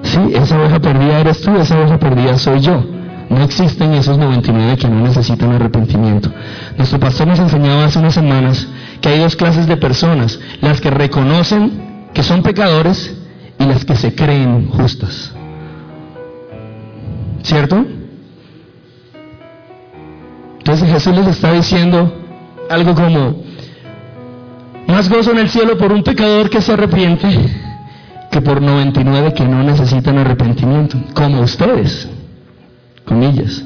[0.04, 2.84] Sí, esa oveja perdida eres tú, esa oveja perdida soy yo.
[3.30, 6.32] No existen esos 99 que no necesitan arrepentimiento.
[6.78, 8.67] Nuestro pastor nos enseñaba hace unas semanas
[9.02, 13.15] que hay dos clases de personas, las que reconocen que son pecadores
[13.60, 15.32] y las que se creen justas.
[17.43, 17.86] ¿Cierto?
[20.60, 22.13] Entonces Jesús les está diciendo
[22.69, 23.43] algo como,
[24.88, 27.28] más gozo en el cielo por un pecador que se arrepiente
[28.30, 32.08] que por 99 que no necesitan arrepentimiento, como ustedes,
[33.06, 33.63] comillas.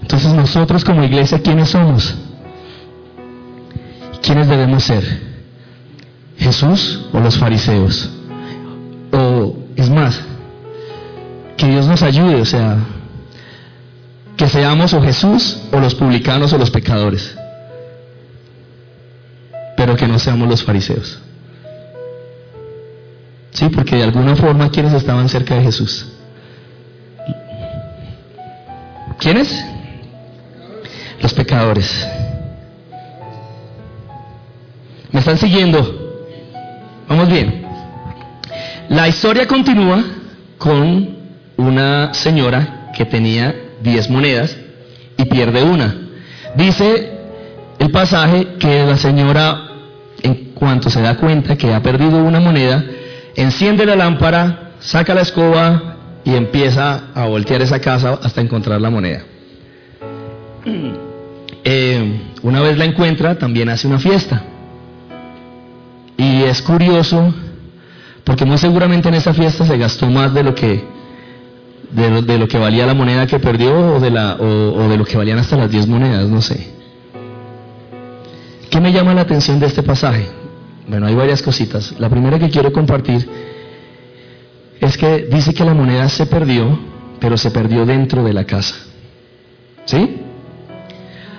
[0.00, 2.14] Entonces nosotros como iglesia, ¿quiénes somos?
[4.22, 5.02] ¿Quiénes debemos ser?
[6.36, 8.10] ¿Jesús o los fariseos?
[9.12, 10.20] O es más,
[11.60, 12.78] que Dios nos ayude, o sea,
[14.34, 17.36] que seamos o Jesús o los publicanos o los pecadores,
[19.76, 21.20] pero que no seamos los fariseos.
[23.50, 26.06] Sí, porque de alguna forma, ¿quiénes estaban cerca de Jesús?
[29.18, 29.62] ¿Quiénes?
[31.20, 32.08] Los pecadores.
[35.12, 36.24] ¿Me están siguiendo?
[37.06, 37.66] Vamos bien.
[38.88, 40.02] La historia continúa
[40.56, 41.19] con
[41.60, 44.56] una señora que tenía diez monedas
[45.16, 45.94] y pierde una.
[46.56, 47.12] Dice
[47.78, 49.68] el pasaje que la señora,
[50.22, 52.84] en cuanto se da cuenta que ha perdido una moneda,
[53.36, 58.90] enciende la lámpara, saca la escoba y empieza a voltear esa casa hasta encontrar la
[58.90, 59.22] moneda.
[61.62, 64.42] Eh, una vez la encuentra, también hace una fiesta.
[66.16, 67.34] Y es curioso,
[68.24, 70.82] porque muy seguramente en esa fiesta se gastó más de lo que,
[71.92, 75.16] de lo, que valía la moneda que perdió o de, la, o de lo que
[75.16, 76.80] valían hasta las 10 monedas, no sé.
[78.70, 80.26] ¿Qué me llama la atención de este pasaje?
[80.86, 81.94] Bueno, hay varias cositas.
[81.98, 83.28] La primera que quiero compartir
[84.80, 86.78] es que dice que la moneda se perdió,
[87.18, 88.76] pero se perdió dentro de la casa.
[89.84, 90.20] ¿Sí?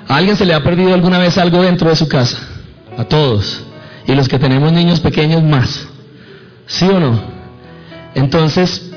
[0.08, 2.38] ¿A alguien se le ha perdido alguna vez algo dentro de su casa?
[2.98, 3.64] A todos.
[4.06, 5.88] Y los que tenemos niños pequeños más.
[6.68, 7.22] ¿Sí o no?
[8.14, 8.91] Entonces,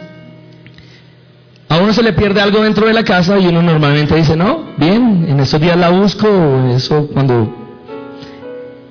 [1.68, 4.74] a uno se le pierde algo dentro de la casa y uno normalmente dice, no,
[4.76, 6.28] bien, en esos días la busco,
[6.74, 7.52] eso cuando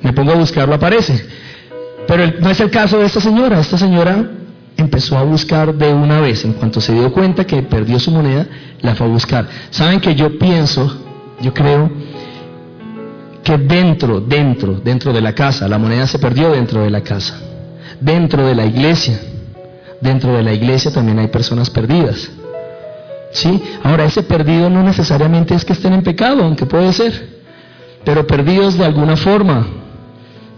[0.01, 1.25] me pongo a buscarlo aparece.
[2.07, 3.59] Pero no es el caso de esta señora.
[3.59, 4.29] Esta señora
[4.75, 6.43] empezó a buscar de una vez.
[6.43, 8.45] En cuanto se dio cuenta que perdió su moneda,
[8.81, 9.47] la fue a buscar.
[9.69, 11.01] Saben que yo pienso,
[11.41, 11.89] yo creo
[13.43, 17.39] que dentro, dentro, dentro de la casa, la moneda se perdió dentro de la casa.
[17.99, 19.19] Dentro de la iglesia,
[20.01, 22.29] dentro de la iglesia también hay personas perdidas.
[23.33, 23.61] ¿Sí?
[23.83, 27.41] Ahora, ese perdido no necesariamente es que estén en pecado, aunque puede ser,
[28.05, 29.67] pero perdidos de alguna forma.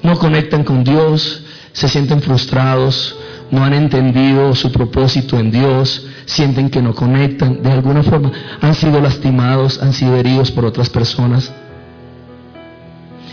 [0.04, 3.16] No conectan con Dios, se sienten frustrados,
[3.50, 8.76] no han entendido su propósito en Dios, sienten que no conectan, de alguna forma han
[8.76, 11.52] sido lastimados, han sido heridos por otras personas.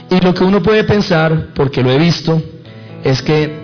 [0.08, 2.40] Y lo que uno puede pensar, porque lo he visto,
[3.02, 3.60] es que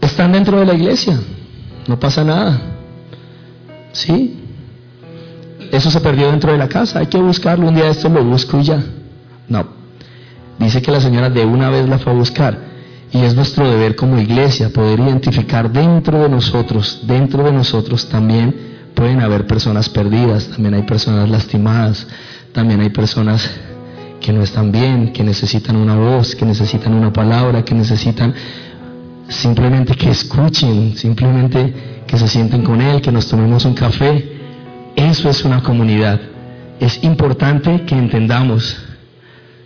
[0.00, 1.18] están dentro de la iglesia,
[1.88, 2.73] no pasa nada.
[3.94, 4.36] ¿Sí?
[5.72, 8.60] Eso se perdió dentro de la casa, hay que buscarlo, un día esto lo busco
[8.60, 8.84] y ya.
[9.48, 9.66] No.
[10.58, 12.58] Dice que la señora de una vez la fue a buscar.
[13.12, 18.74] Y es nuestro deber como iglesia poder identificar dentro de nosotros, dentro de nosotros también
[18.94, 22.06] pueden haber personas perdidas, también hay personas lastimadas,
[22.52, 23.48] también hay personas
[24.20, 28.34] que no están bien, que necesitan una voz, que necesitan una palabra, que necesitan
[29.28, 34.32] simplemente que escuchen, simplemente se sienten con Él, que nos tomemos un café.
[34.96, 36.20] Eso es una comunidad.
[36.80, 38.76] Es importante que entendamos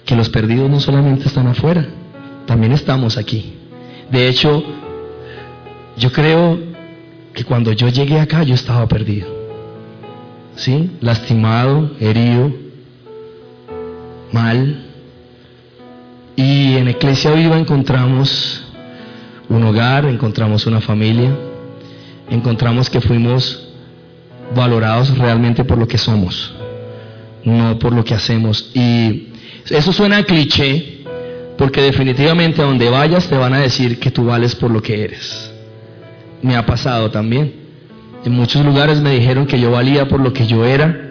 [0.04, 1.86] que los perdidos no solamente están afuera,
[2.46, 3.54] también estamos aquí.
[4.10, 4.64] De hecho,
[5.96, 6.58] yo creo
[7.34, 9.28] que cuando yo llegué acá yo estaba perdido.
[10.56, 10.90] ¿Sí?
[11.00, 12.52] Lastimado, herido,
[14.32, 14.84] mal.
[16.36, 18.64] Y en Iglesia Viva encontramos
[19.48, 21.30] un hogar, encontramos una familia,
[22.30, 23.68] encontramos que fuimos
[24.54, 26.54] valorados realmente por lo que somos,
[27.44, 28.70] no por lo que hacemos.
[28.74, 29.28] Y
[29.70, 31.04] eso suena cliché,
[31.56, 35.04] porque definitivamente a donde vayas te van a decir que tú vales por lo que
[35.04, 35.52] eres.
[36.42, 37.52] Me ha pasado también.
[38.24, 41.08] En muchos lugares me dijeron que yo valía por lo que yo era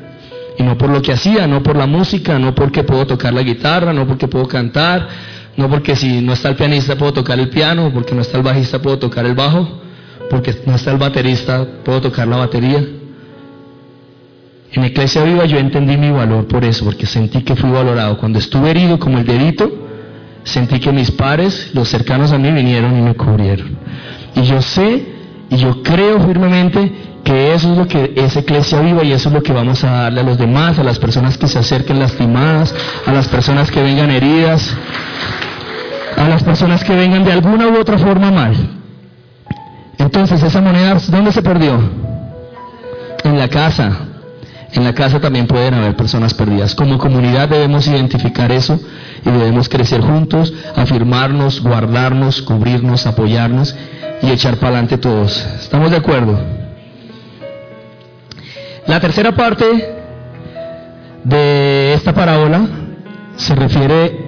[0.58, 3.44] y no por lo que hacía, no por la música, no porque puedo tocar la
[3.44, 5.08] guitarra, no porque puedo cantar,
[5.56, 8.44] no porque si no está el pianista puedo tocar el piano, porque no está el
[8.44, 9.82] bajista puedo tocar el bajo,
[10.30, 12.84] porque no está el baterista puedo tocar la batería.
[14.72, 18.18] En Iglesia Viva yo entendí mi valor por eso, porque sentí que fui valorado.
[18.18, 19.72] Cuando estuve herido como el dedito,
[20.44, 23.78] sentí que mis pares, los cercanos a mí, vinieron y me cubrieron.
[24.36, 25.06] Y yo sé
[25.50, 26.92] y yo creo firmemente
[27.24, 29.92] que eso es lo que es iglesia viva y eso es lo que vamos a
[29.92, 32.74] darle a los demás, a las personas que se acerquen lastimadas,
[33.06, 34.76] a las personas que vengan heridas,
[36.16, 38.77] a las personas que vengan de alguna u otra forma mal.
[39.98, 41.80] Entonces, esa moneda, ¿dónde se perdió?
[43.24, 44.08] En la casa.
[44.74, 46.76] En la casa también pueden haber personas perdidas.
[46.76, 48.80] Como comunidad debemos identificar eso
[49.26, 53.76] y debemos crecer juntos, afirmarnos, guardarnos, cubrirnos, apoyarnos
[54.22, 55.46] y echar para adelante todos.
[55.60, 56.40] ¿Estamos de acuerdo?
[58.86, 59.66] La tercera parte
[61.24, 62.68] de esta parábola
[63.36, 64.28] se refiere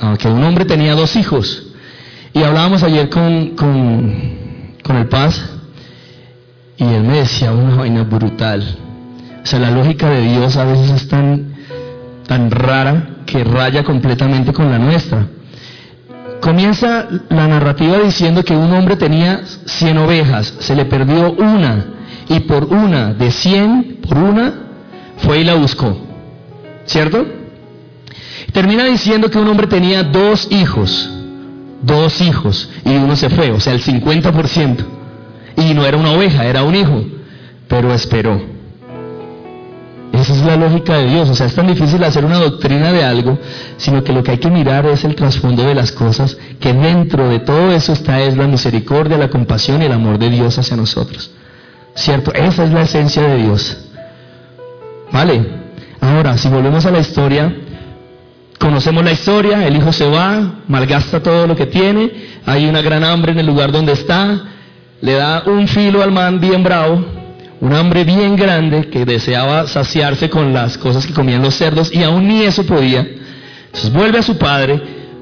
[0.00, 1.66] a que un hombre tenía dos hijos.
[2.32, 4.39] Y hablábamos ayer con, con,
[4.96, 5.42] el Paz
[6.76, 8.76] y él me decía una vaina brutal.
[9.42, 11.54] O sea, la lógica de Dios a veces es tan,
[12.26, 15.26] tan rara que raya completamente con la nuestra.
[16.40, 21.84] Comienza la narrativa diciendo que un hombre tenía 100 ovejas, se le perdió una
[22.28, 24.54] y por una de 100, por una,
[25.18, 25.96] fue y la buscó.
[26.86, 27.26] ¿Cierto?
[28.52, 31.10] Termina diciendo que un hombre tenía dos hijos,
[31.82, 34.84] dos hijos, y uno se fue, o sea, el 50%.
[35.56, 37.04] Y no era una oveja, era un hijo,
[37.68, 38.40] pero esperó.
[40.12, 41.28] Esa es la lógica de Dios.
[41.30, 43.38] O sea, es tan difícil hacer una doctrina de algo,
[43.76, 47.28] sino que lo que hay que mirar es el trasfondo de las cosas, que dentro
[47.28, 50.76] de todo eso está es la misericordia, la compasión y el amor de Dios hacia
[50.76, 51.30] nosotros.
[51.94, 52.32] ¿Cierto?
[52.34, 53.78] Esa es la esencia de Dios.
[55.12, 55.46] ¿Vale?
[56.00, 57.54] Ahora, si volvemos a la historia,
[58.60, 62.12] conocemos la historia, el hijo se va, malgasta todo lo que tiene,
[62.44, 64.38] hay una gran hambre en el lugar donde está,
[65.00, 67.02] le da un filo al man bien bravo,
[67.58, 72.02] un hambre bien grande que deseaba saciarse con las cosas que comían los cerdos y
[72.02, 73.00] aún ni eso podía.
[73.66, 74.80] Entonces vuelve a su padre.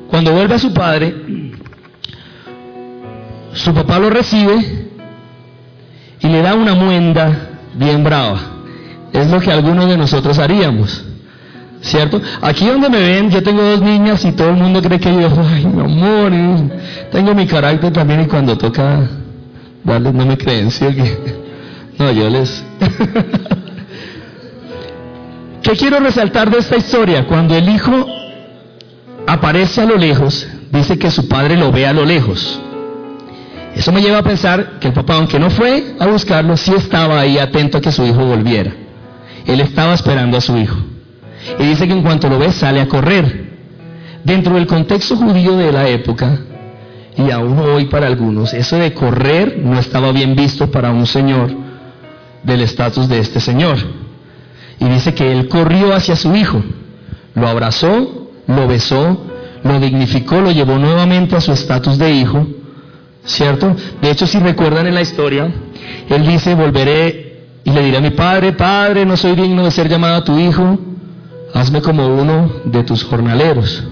[0.09, 1.15] Cuando vuelve a su padre,
[3.53, 4.89] su papá lo recibe
[6.21, 8.41] y le da una muenda bien brava.
[9.13, 11.05] Es lo que algunos de nosotros haríamos.
[11.81, 12.21] ¿Cierto?
[12.43, 15.31] Aquí donde me ven, yo tengo dos niñas y todo el mundo cree que yo,
[15.55, 16.33] ay, mi amor,
[17.11, 19.09] tengo mi carácter también y cuando toca
[19.85, 20.87] darles no me creen, ¿sí?
[21.99, 22.63] No, yo les...
[25.63, 27.27] ¿Qué quiero resaltar de esta historia?
[27.27, 28.07] Cuando el hijo
[29.27, 32.61] aparece a lo lejos, dice que su padre lo ve a lo lejos.
[33.75, 37.19] Eso me lleva a pensar que el papá, aunque no fue a buscarlo, sí estaba
[37.21, 38.73] ahí atento a que su hijo volviera.
[39.45, 40.77] Él estaba esperando a su hijo.
[41.59, 43.49] Y dice que en cuanto lo ve sale a correr.
[44.25, 46.39] Dentro del contexto judío de la época,
[47.17, 51.51] y aún hoy para algunos, eso de correr no estaba bien visto para un señor
[52.43, 53.77] del estatus de este señor.
[54.79, 56.63] Y dice que él corrió hacia su hijo,
[57.35, 59.27] lo abrazó, lo besó,
[59.65, 62.47] lo dignificó, lo llevó nuevamente a su estatus de hijo,
[63.25, 63.75] ¿cierto?
[64.01, 65.51] De hecho, si recuerdan en la historia,
[66.09, 69.89] él dice, volveré y le diré a mi padre, padre, no soy digno de ser
[69.89, 70.79] llamado a tu hijo,
[71.55, 73.85] hazme como uno de tus jornaleros.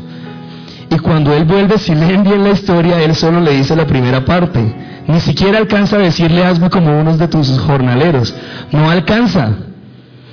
[0.90, 4.24] Y cuando él vuelve, si leen bien la historia, él solo le dice la primera
[4.24, 4.74] parte.
[5.06, 8.34] Ni siquiera alcanza a decirle, hazme como uno de tus jornaleros.
[8.72, 9.52] No alcanza.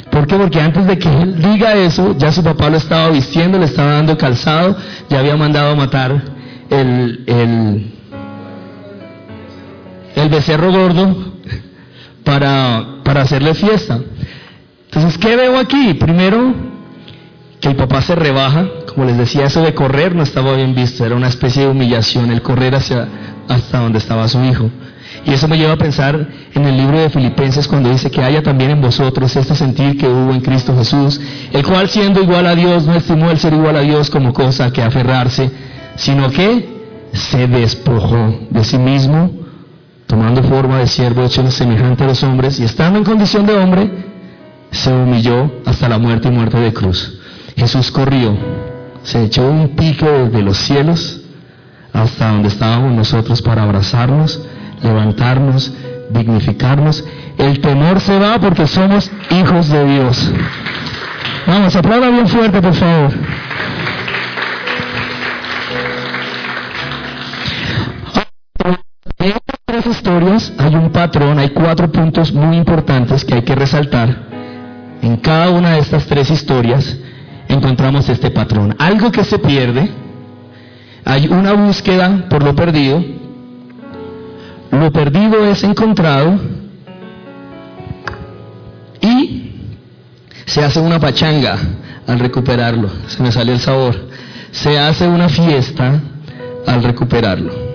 [0.09, 0.35] ¿Por qué?
[0.35, 3.93] Porque antes de que él diga eso, ya su papá lo estaba vistiendo, le estaba
[3.93, 4.77] dando calzado,
[5.09, 6.21] ya había mandado a matar
[6.69, 7.93] el, el,
[10.15, 11.33] el becerro gordo
[12.23, 13.99] para, para hacerle fiesta.
[14.85, 15.95] Entonces, ¿qué veo aquí?
[15.95, 16.53] Primero,
[17.63, 21.05] que el papá se rebaja, como les decía, eso de correr no estaba bien visto,
[21.05, 23.07] era una especie de humillación, el correr hacia,
[23.47, 24.69] hasta donde estaba su hijo.
[25.25, 28.43] Y eso me lleva a pensar en el libro de Filipenses cuando dice que haya
[28.43, 31.21] también en vosotros este sentir que hubo en Cristo Jesús,
[31.53, 34.73] el cual siendo igual a Dios no estimó el ser igual a Dios como cosa
[34.73, 35.49] que aferrarse,
[35.95, 36.67] sino que
[37.13, 39.31] se despojó de sí mismo,
[40.05, 43.89] tomando forma de siervo hecho semejante a los hombres y estando en condición de hombre,
[44.69, 47.21] se humilló hasta la muerte y muerte de cruz.
[47.55, 48.35] Jesús corrió,
[49.03, 51.21] se echó un pique desde los cielos
[51.93, 54.41] hasta donde estábamos nosotros para abrazarnos,
[54.81, 55.71] levantarnos,
[56.09, 57.03] dignificarnos.
[57.37, 60.31] El temor se va porque somos hijos de Dios.
[61.45, 63.11] Vamos, aplauda bien fuerte, por favor.
[69.19, 69.33] En
[69.65, 74.33] tres historias hay un patrón, hay cuatro puntos muy importantes que hay que resaltar.
[75.01, 76.97] En cada una de estas tres historias
[77.53, 78.75] encontramos este patrón.
[78.79, 79.89] Algo que se pierde,
[81.05, 83.03] hay una búsqueda por lo perdido,
[84.71, 86.39] lo perdido es encontrado
[89.01, 89.51] y
[90.45, 91.57] se hace una pachanga
[92.07, 93.95] al recuperarlo, se me sale el sabor,
[94.51, 95.99] se hace una fiesta
[96.65, 97.72] al recuperarlo.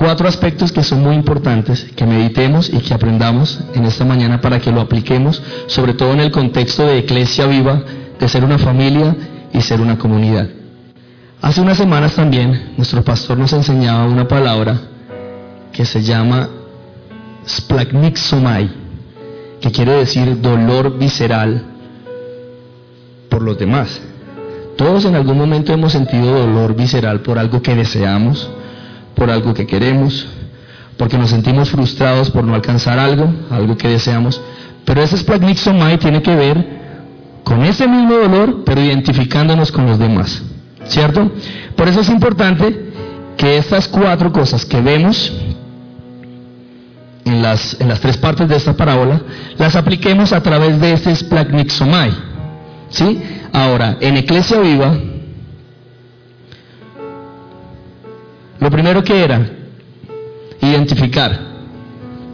[0.00, 4.58] Cuatro aspectos que son muy importantes, que meditemos y que aprendamos en esta mañana para
[4.58, 7.82] que lo apliquemos, sobre todo en el contexto de iglesia viva,
[8.18, 9.14] de ser una familia
[9.52, 10.48] y ser una comunidad.
[11.42, 14.80] Hace unas semanas también nuestro pastor nos enseñaba una palabra
[15.70, 16.48] que se llama
[17.46, 18.70] splagmixomai,
[19.60, 21.62] que quiere decir dolor visceral
[23.28, 24.00] por los demás.
[24.78, 28.50] Todos en algún momento hemos sentido dolor visceral por algo que deseamos,
[29.20, 30.26] por algo que queremos,
[30.96, 34.40] porque nos sentimos frustrados por no alcanzar algo, algo que deseamos.
[34.86, 36.56] Pero ese splagmixomai tiene que ver
[37.44, 40.42] con ese mismo dolor, pero identificándonos con los demás.
[40.86, 41.30] ¿Cierto?
[41.76, 42.92] Por eso es importante
[43.36, 45.30] que estas cuatro cosas que vemos
[47.26, 49.20] en las, en las tres partes de esta parábola,
[49.58, 52.10] las apliquemos a través de este splagmixomai.
[52.88, 53.22] ¿Sí?
[53.52, 54.96] Ahora, en Eclesia Viva,
[58.60, 59.40] Lo primero que era,
[60.60, 61.38] identificar,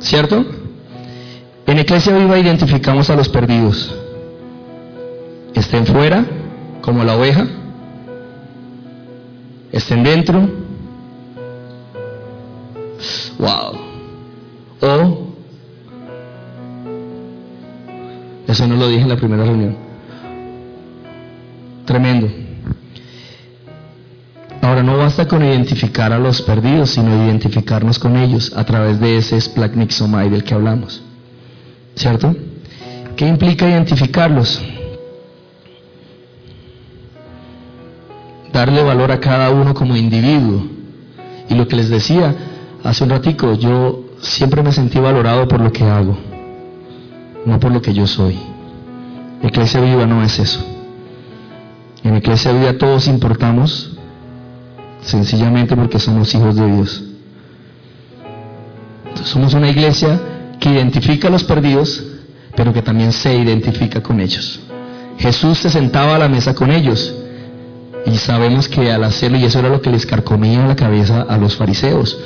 [0.00, 0.44] ¿cierto?
[1.66, 3.94] En Iglesia Viva identificamos a los perdidos.
[5.54, 6.24] Estén fuera,
[6.80, 7.46] como la oveja,
[9.72, 10.48] estén dentro.
[13.38, 13.76] Wow.
[14.80, 15.26] O,
[18.48, 19.76] eso no lo dije en la primera reunión.
[21.84, 22.45] Tremendo.
[24.62, 29.18] Ahora, no basta con identificar a los perdidos, sino identificarnos con ellos a través de
[29.18, 31.02] ese splagmixomai del que hablamos.
[31.94, 32.34] ¿Cierto?
[33.16, 34.60] ¿Qué implica identificarlos?
[38.52, 40.66] Darle valor a cada uno como individuo.
[41.48, 42.34] Y lo que les decía
[42.82, 46.16] hace un ratico, yo siempre me sentí valorado por lo que hago,
[47.44, 48.38] no por lo que yo soy.
[49.42, 50.64] Iglesia Viva no es eso.
[52.02, 53.95] En Iglesia Viva todos importamos
[55.02, 57.02] sencillamente porque somos hijos de Dios.
[59.24, 60.20] somos una iglesia
[60.60, 62.04] que identifica a los perdidos,
[62.54, 64.60] pero que también se identifica con ellos.
[65.18, 67.14] Jesús se sentaba a la mesa con ellos
[68.06, 71.36] y sabemos que al hacerlo, y eso era lo que les carcomía la cabeza a
[71.36, 72.18] los fariseos,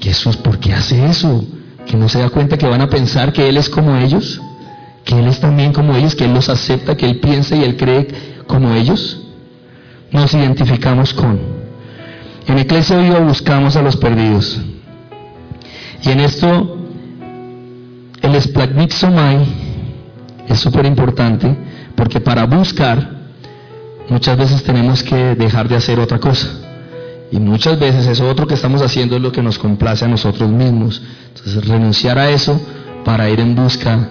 [0.00, 1.44] Jesús, ¿por qué hace eso?
[1.86, 4.40] Que no se da cuenta que van a pensar que Él es como ellos,
[5.04, 7.76] que Él es también como ellos, que Él los acepta, que Él piensa y Él
[7.76, 8.08] cree
[8.48, 9.20] como ellos.
[10.10, 11.61] Nos identificamos con.
[12.46, 14.60] En Iglesia Viva buscamos a los perdidos.
[16.02, 16.76] Y en esto,
[18.20, 19.46] el esplagmixomai
[20.48, 21.56] es súper importante
[21.94, 23.22] porque para buscar
[24.08, 26.48] muchas veces tenemos que dejar de hacer otra cosa.
[27.30, 30.50] Y muchas veces eso otro que estamos haciendo es lo que nos complace a nosotros
[30.50, 31.00] mismos.
[31.28, 32.60] Entonces renunciar a eso
[33.04, 34.08] para ir en busca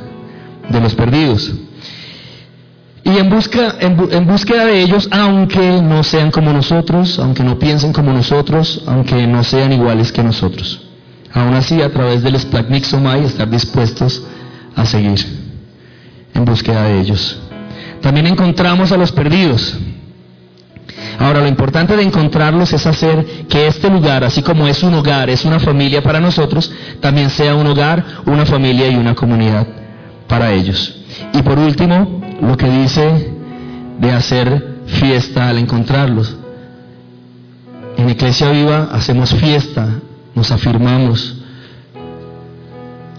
[0.69, 1.51] de los perdidos.
[3.03, 7.93] Y en, busca, en, búsqueda de ellos, aunque no sean como nosotros, aunque no piensen
[7.93, 10.81] como nosotros, aunque no sean iguales que nosotros.
[11.33, 14.23] Aún así, a través del Splagmixomai, estar dispuestos
[14.75, 15.19] a seguir
[16.33, 17.39] en búsqueda de ellos.
[18.01, 19.77] También encontramos a los perdidos.
[21.17, 25.29] Ahora, lo importante de encontrarlos es hacer que este lugar, así como es un hogar,
[25.29, 29.67] es una familia para nosotros, también sea un hogar, una familia y una comunidad
[30.27, 30.95] para ellos.
[31.33, 33.31] Y por último, lo que dice
[33.99, 36.35] de hacer fiesta al encontrarlos.
[37.97, 39.87] En Iglesia Viva hacemos fiesta,
[40.33, 41.37] nos afirmamos,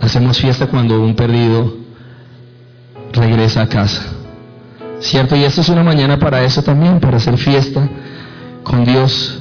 [0.00, 1.74] hacemos fiesta cuando un perdido
[3.12, 4.02] regresa a casa.
[5.00, 5.36] ¿Cierto?
[5.36, 7.88] Y esto es una mañana para eso también, para hacer fiesta
[8.62, 9.40] con Dios.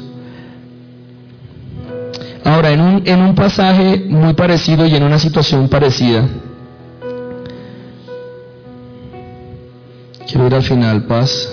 [2.44, 6.28] Ahora, en un, en un pasaje muy parecido y en una situación parecida,
[10.32, 11.52] Quiero ir al final, paz.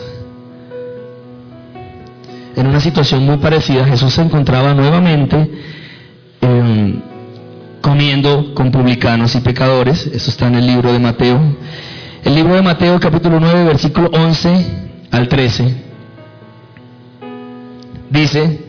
[2.54, 5.50] En una situación muy parecida, Jesús se encontraba nuevamente
[6.40, 7.00] em,
[7.80, 10.06] comiendo con publicanos y pecadores.
[10.06, 11.40] Eso está en el libro de Mateo.
[12.22, 14.66] El libro de Mateo capítulo 9, versículo 11
[15.10, 15.74] al 13.
[18.10, 18.60] Dice,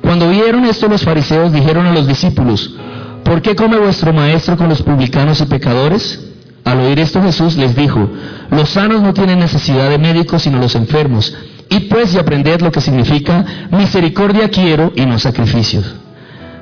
[0.00, 2.76] cuando vieron esto los fariseos dijeron a los discípulos,
[3.24, 6.29] ¿por qué come vuestro maestro con los publicanos y pecadores?
[6.64, 8.08] Al oír esto Jesús les dijo,
[8.50, 11.34] los sanos no tienen necesidad de médicos sino los enfermos.
[11.68, 15.94] Y pues y aprended lo que significa misericordia quiero y no sacrificios.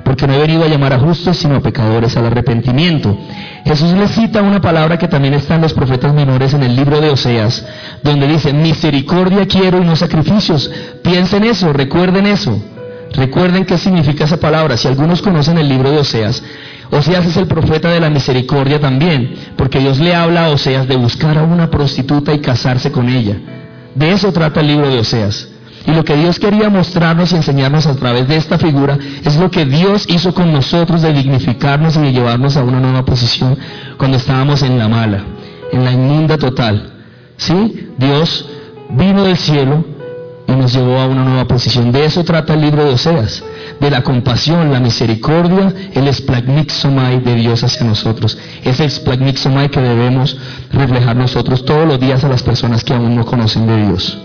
[0.03, 3.17] Porque no he venido a llamar a justos sino a pecadores al arrepentimiento.
[3.65, 7.01] Jesús les cita una palabra que también está en los profetas menores en el libro
[7.01, 7.65] de Oseas,
[8.03, 10.71] donde dice, misericordia quiero y no sacrificios.
[11.03, 12.59] Piensen eso, recuerden eso.
[13.13, 14.77] Recuerden qué significa esa palabra.
[14.77, 16.43] Si algunos conocen el libro de Oseas,
[16.91, 20.95] Oseas es el profeta de la misericordia también, porque Dios le habla a Oseas de
[20.95, 23.35] buscar a una prostituta y casarse con ella.
[23.95, 25.49] De eso trata el libro de Oseas.
[25.85, 29.49] Y lo que Dios quería mostrarnos y enseñarnos a través de esta figura es lo
[29.49, 33.57] que Dios hizo con nosotros de dignificarnos y de llevarnos a una nueva posición
[33.97, 35.23] cuando estábamos en la mala,
[35.71, 36.93] en la inmunda total.
[37.37, 37.89] ¿Sí?
[37.97, 38.47] Dios
[38.89, 39.83] vino del cielo
[40.49, 41.91] y nos llevó a una nueva posición.
[41.91, 43.43] De eso trata el libro de Oseas
[43.79, 48.37] de la compasión, la misericordia, el esplagmixomai de Dios hacia nosotros.
[48.63, 50.37] Ese esplagmixomai que debemos
[50.71, 54.17] reflejar nosotros todos los días a las personas que aún no conocen de Dios.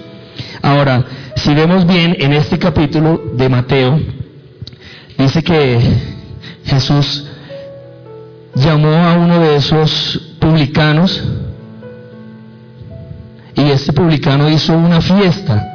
[0.63, 1.05] Ahora,
[1.37, 4.01] si vemos bien en este capítulo de Mateo,
[5.19, 5.79] dice que
[6.65, 7.27] Jesús
[8.55, 11.23] llamó a uno de esos publicanos
[13.57, 15.74] y este publicano hizo una fiesta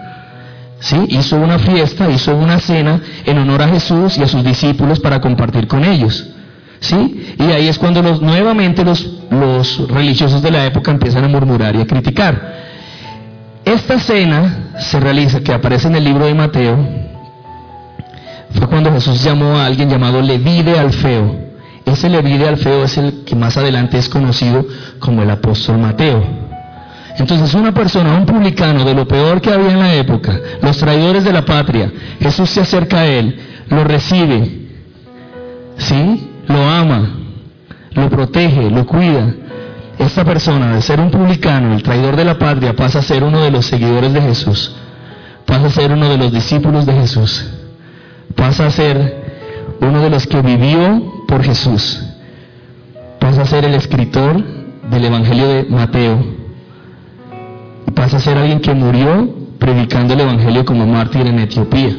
[1.10, 5.20] Hizo una fiesta, hizo una cena en honor a Jesús y a sus discípulos para
[5.20, 6.28] compartir con ellos.
[6.80, 7.36] ¿Sí?
[7.38, 11.76] Y ahí es cuando los, nuevamente los, los religiosos de la época empiezan a murmurar
[11.76, 12.60] y a criticar.
[13.66, 16.78] Esta cena se realiza, que aparece en el libro de Mateo,
[18.52, 21.36] fue cuando Jesús llamó a alguien llamado Leví de Alfeo.
[21.86, 24.66] Ese Leví de Alfeo es el que más adelante es conocido
[25.00, 26.49] como el apóstol Mateo.
[27.20, 31.26] Entonces una persona, un publicano de lo peor que había en la época, los traidores
[31.26, 34.68] de la patria, Jesús se acerca a él, lo recibe,
[35.78, 36.30] ¿sí?
[36.48, 37.10] Lo ama,
[37.92, 39.36] lo protege, lo cuida.
[40.00, 43.42] Esta persona, de ser un publicano, el traidor de la patria, pasa a ser uno
[43.42, 44.74] de los seguidores de Jesús.
[45.46, 47.50] pasa a ser uno de los discípulos de Jesús,
[48.36, 49.24] pasa a ser
[49.82, 52.02] uno de los que vivió por Jesús,
[53.20, 54.42] pasa a ser el escritor
[54.90, 56.39] del Evangelio de Mateo,
[57.92, 59.30] pasa a ser alguien que murió
[59.60, 61.96] predicando el Evangelio como mártir en Etiopía.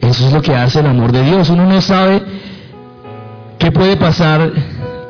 [0.00, 1.50] Eso es lo que hace el amor de Dios.
[1.50, 2.22] Uno no sabe
[3.58, 4.52] qué puede pasar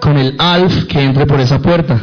[0.01, 2.01] con el alf que entre por esa puerta.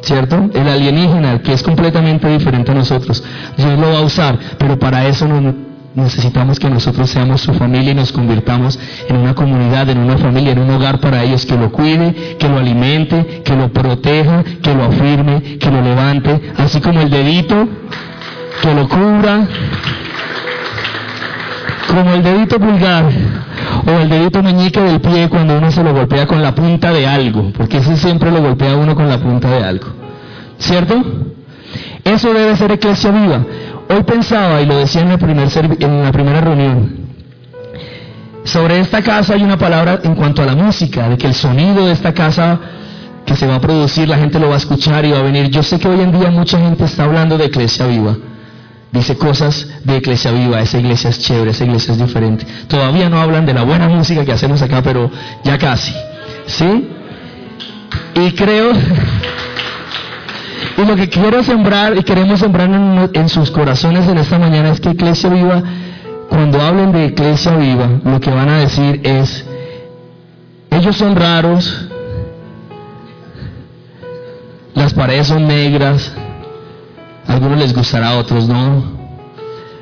[0.00, 0.48] ¿Cierto?
[0.54, 3.22] El alienígena, que es completamente diferente a nosotros.
[3.56, 5.26] Dios lo va a usar, pero para eso
[5.94, 8.78] necesitamos que nosotros seamos su familia y nos convirtamos
[9.08, 12.48] en una comunidad, en una familia, en un hogar para ellos, que lo cuide, que
[12.48, 17.68] lo alimente, que lo proteja, que lo afirme, que lo levante, así como el dedito,
[18.62, 19.46] que lo cubra,
[21.88, 23.06] como el dedito pulgar
[23.86, 27.06] o el dedito meñique del pie cuando uno se lo golpea con la punta de
[27.06, 29.86] algo, porque ese siempre lo golpea uno con la punta de algo.
[30.58, 31.02] ¿Cierto?
[32.04, 33.44] Eso debe ser eclesia viva.
[33.88, 37.08] Hoy pensaba, y lo decía en la, en la primera reunión,
[38.44, 41.86] sobre esta casa hay una palabra en cuanto a la música, de que el sonido
[41.86, 42.60] de esta casa
[43.24, 45.50] que se va a producir, la gente lo va a escuchar y va a venir.
[45.50, 48.16] Yo sé que hoy en día mucha gente está hablando de eclesia viva
[48.92, 52.46] dice cosas de iglesia viva, esa iglesia es chévere, esa iglesia es diferente.
[52.68, 55.10] Todavía no hablan de la buena música que hacemos acá, pero
[55.44, 55.94] ya casi.
[56.46, 56.88] ¿Sí?
[58.14, 58.72] Y creo,
[60.78, 62.70] y lo que quiero sembrar y queremos sembrar
[63.12, 65.60] en, sus corazones en esta mañana es que iglesia viva,
[66.28, 69.44] cuando hablen de iglesia viva, lo que van a decir es,
[70.70, 71.88] ellos son raros,
[74.74, 76.12] las paredes son negras,
[77.26, 78.96] algunos les gustará, a otros no.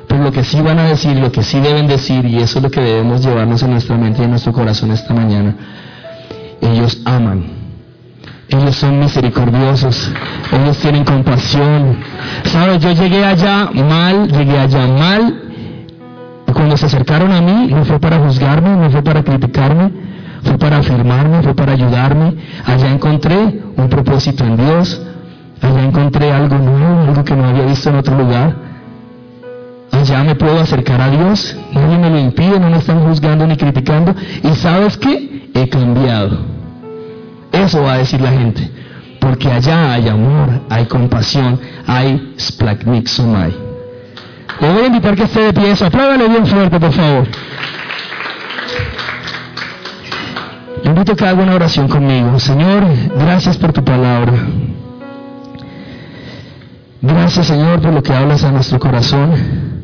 [0.07, 2.63] Pero lo que sí van a decir, lo que sí deben decir, y eso es
[2.63, 5.55] lo que debemos llevarnos en nuestra mente y en nuestro corazón esta mañana,
[6.59, 7.56] ellos aman.
[8.49, 10.11] Ellos son misericordiosos,
[10.53, 11.97] ellos tienen compasión.
[12.45, 12.79] ¿Sabes?
[12.79, 15.43] Yo llegué allá mal, llegué allá mal.
[16.53, 19.91] Cuando se acercaron a mí, no fue para juzgarme, no fue para criticarme,
[20.43, 22.35] fue para afirmarme, fue para ayudarme.
[22.65, 25.01] Allá encontré un propósito en Dios,
[25.61, 28.55] Allá encontré algo nuevo, algo que no había visto en otro lugar.
[29.91, 33.57] Allá me puedo acercar a Dios, nadie me lo impide, no me están juzgando ni
[33.57, 34.13] criticando.
[34.43, 35.49] Y sabes qué?
[35.53, 36.56] He cambiado.
[37.51, 38.69] Eso va a decir la gente.
[39.19, 43.53] Porque allá hay amor, hay compasión, hay splagmixomai.
[44.59, 45.73] Le voy a invitar que esté de pie
[46.29, 47.27] bien fuerte, por favor.
[50.83, 52.39] Le invito a que haga una oración conmigo.
[52.39, 52.83] Señor,
[53.17, 54.33] gracias por tu palabra.
[57.01, 59.76] Gracias Señor por lo que hablas a nuestro corazón.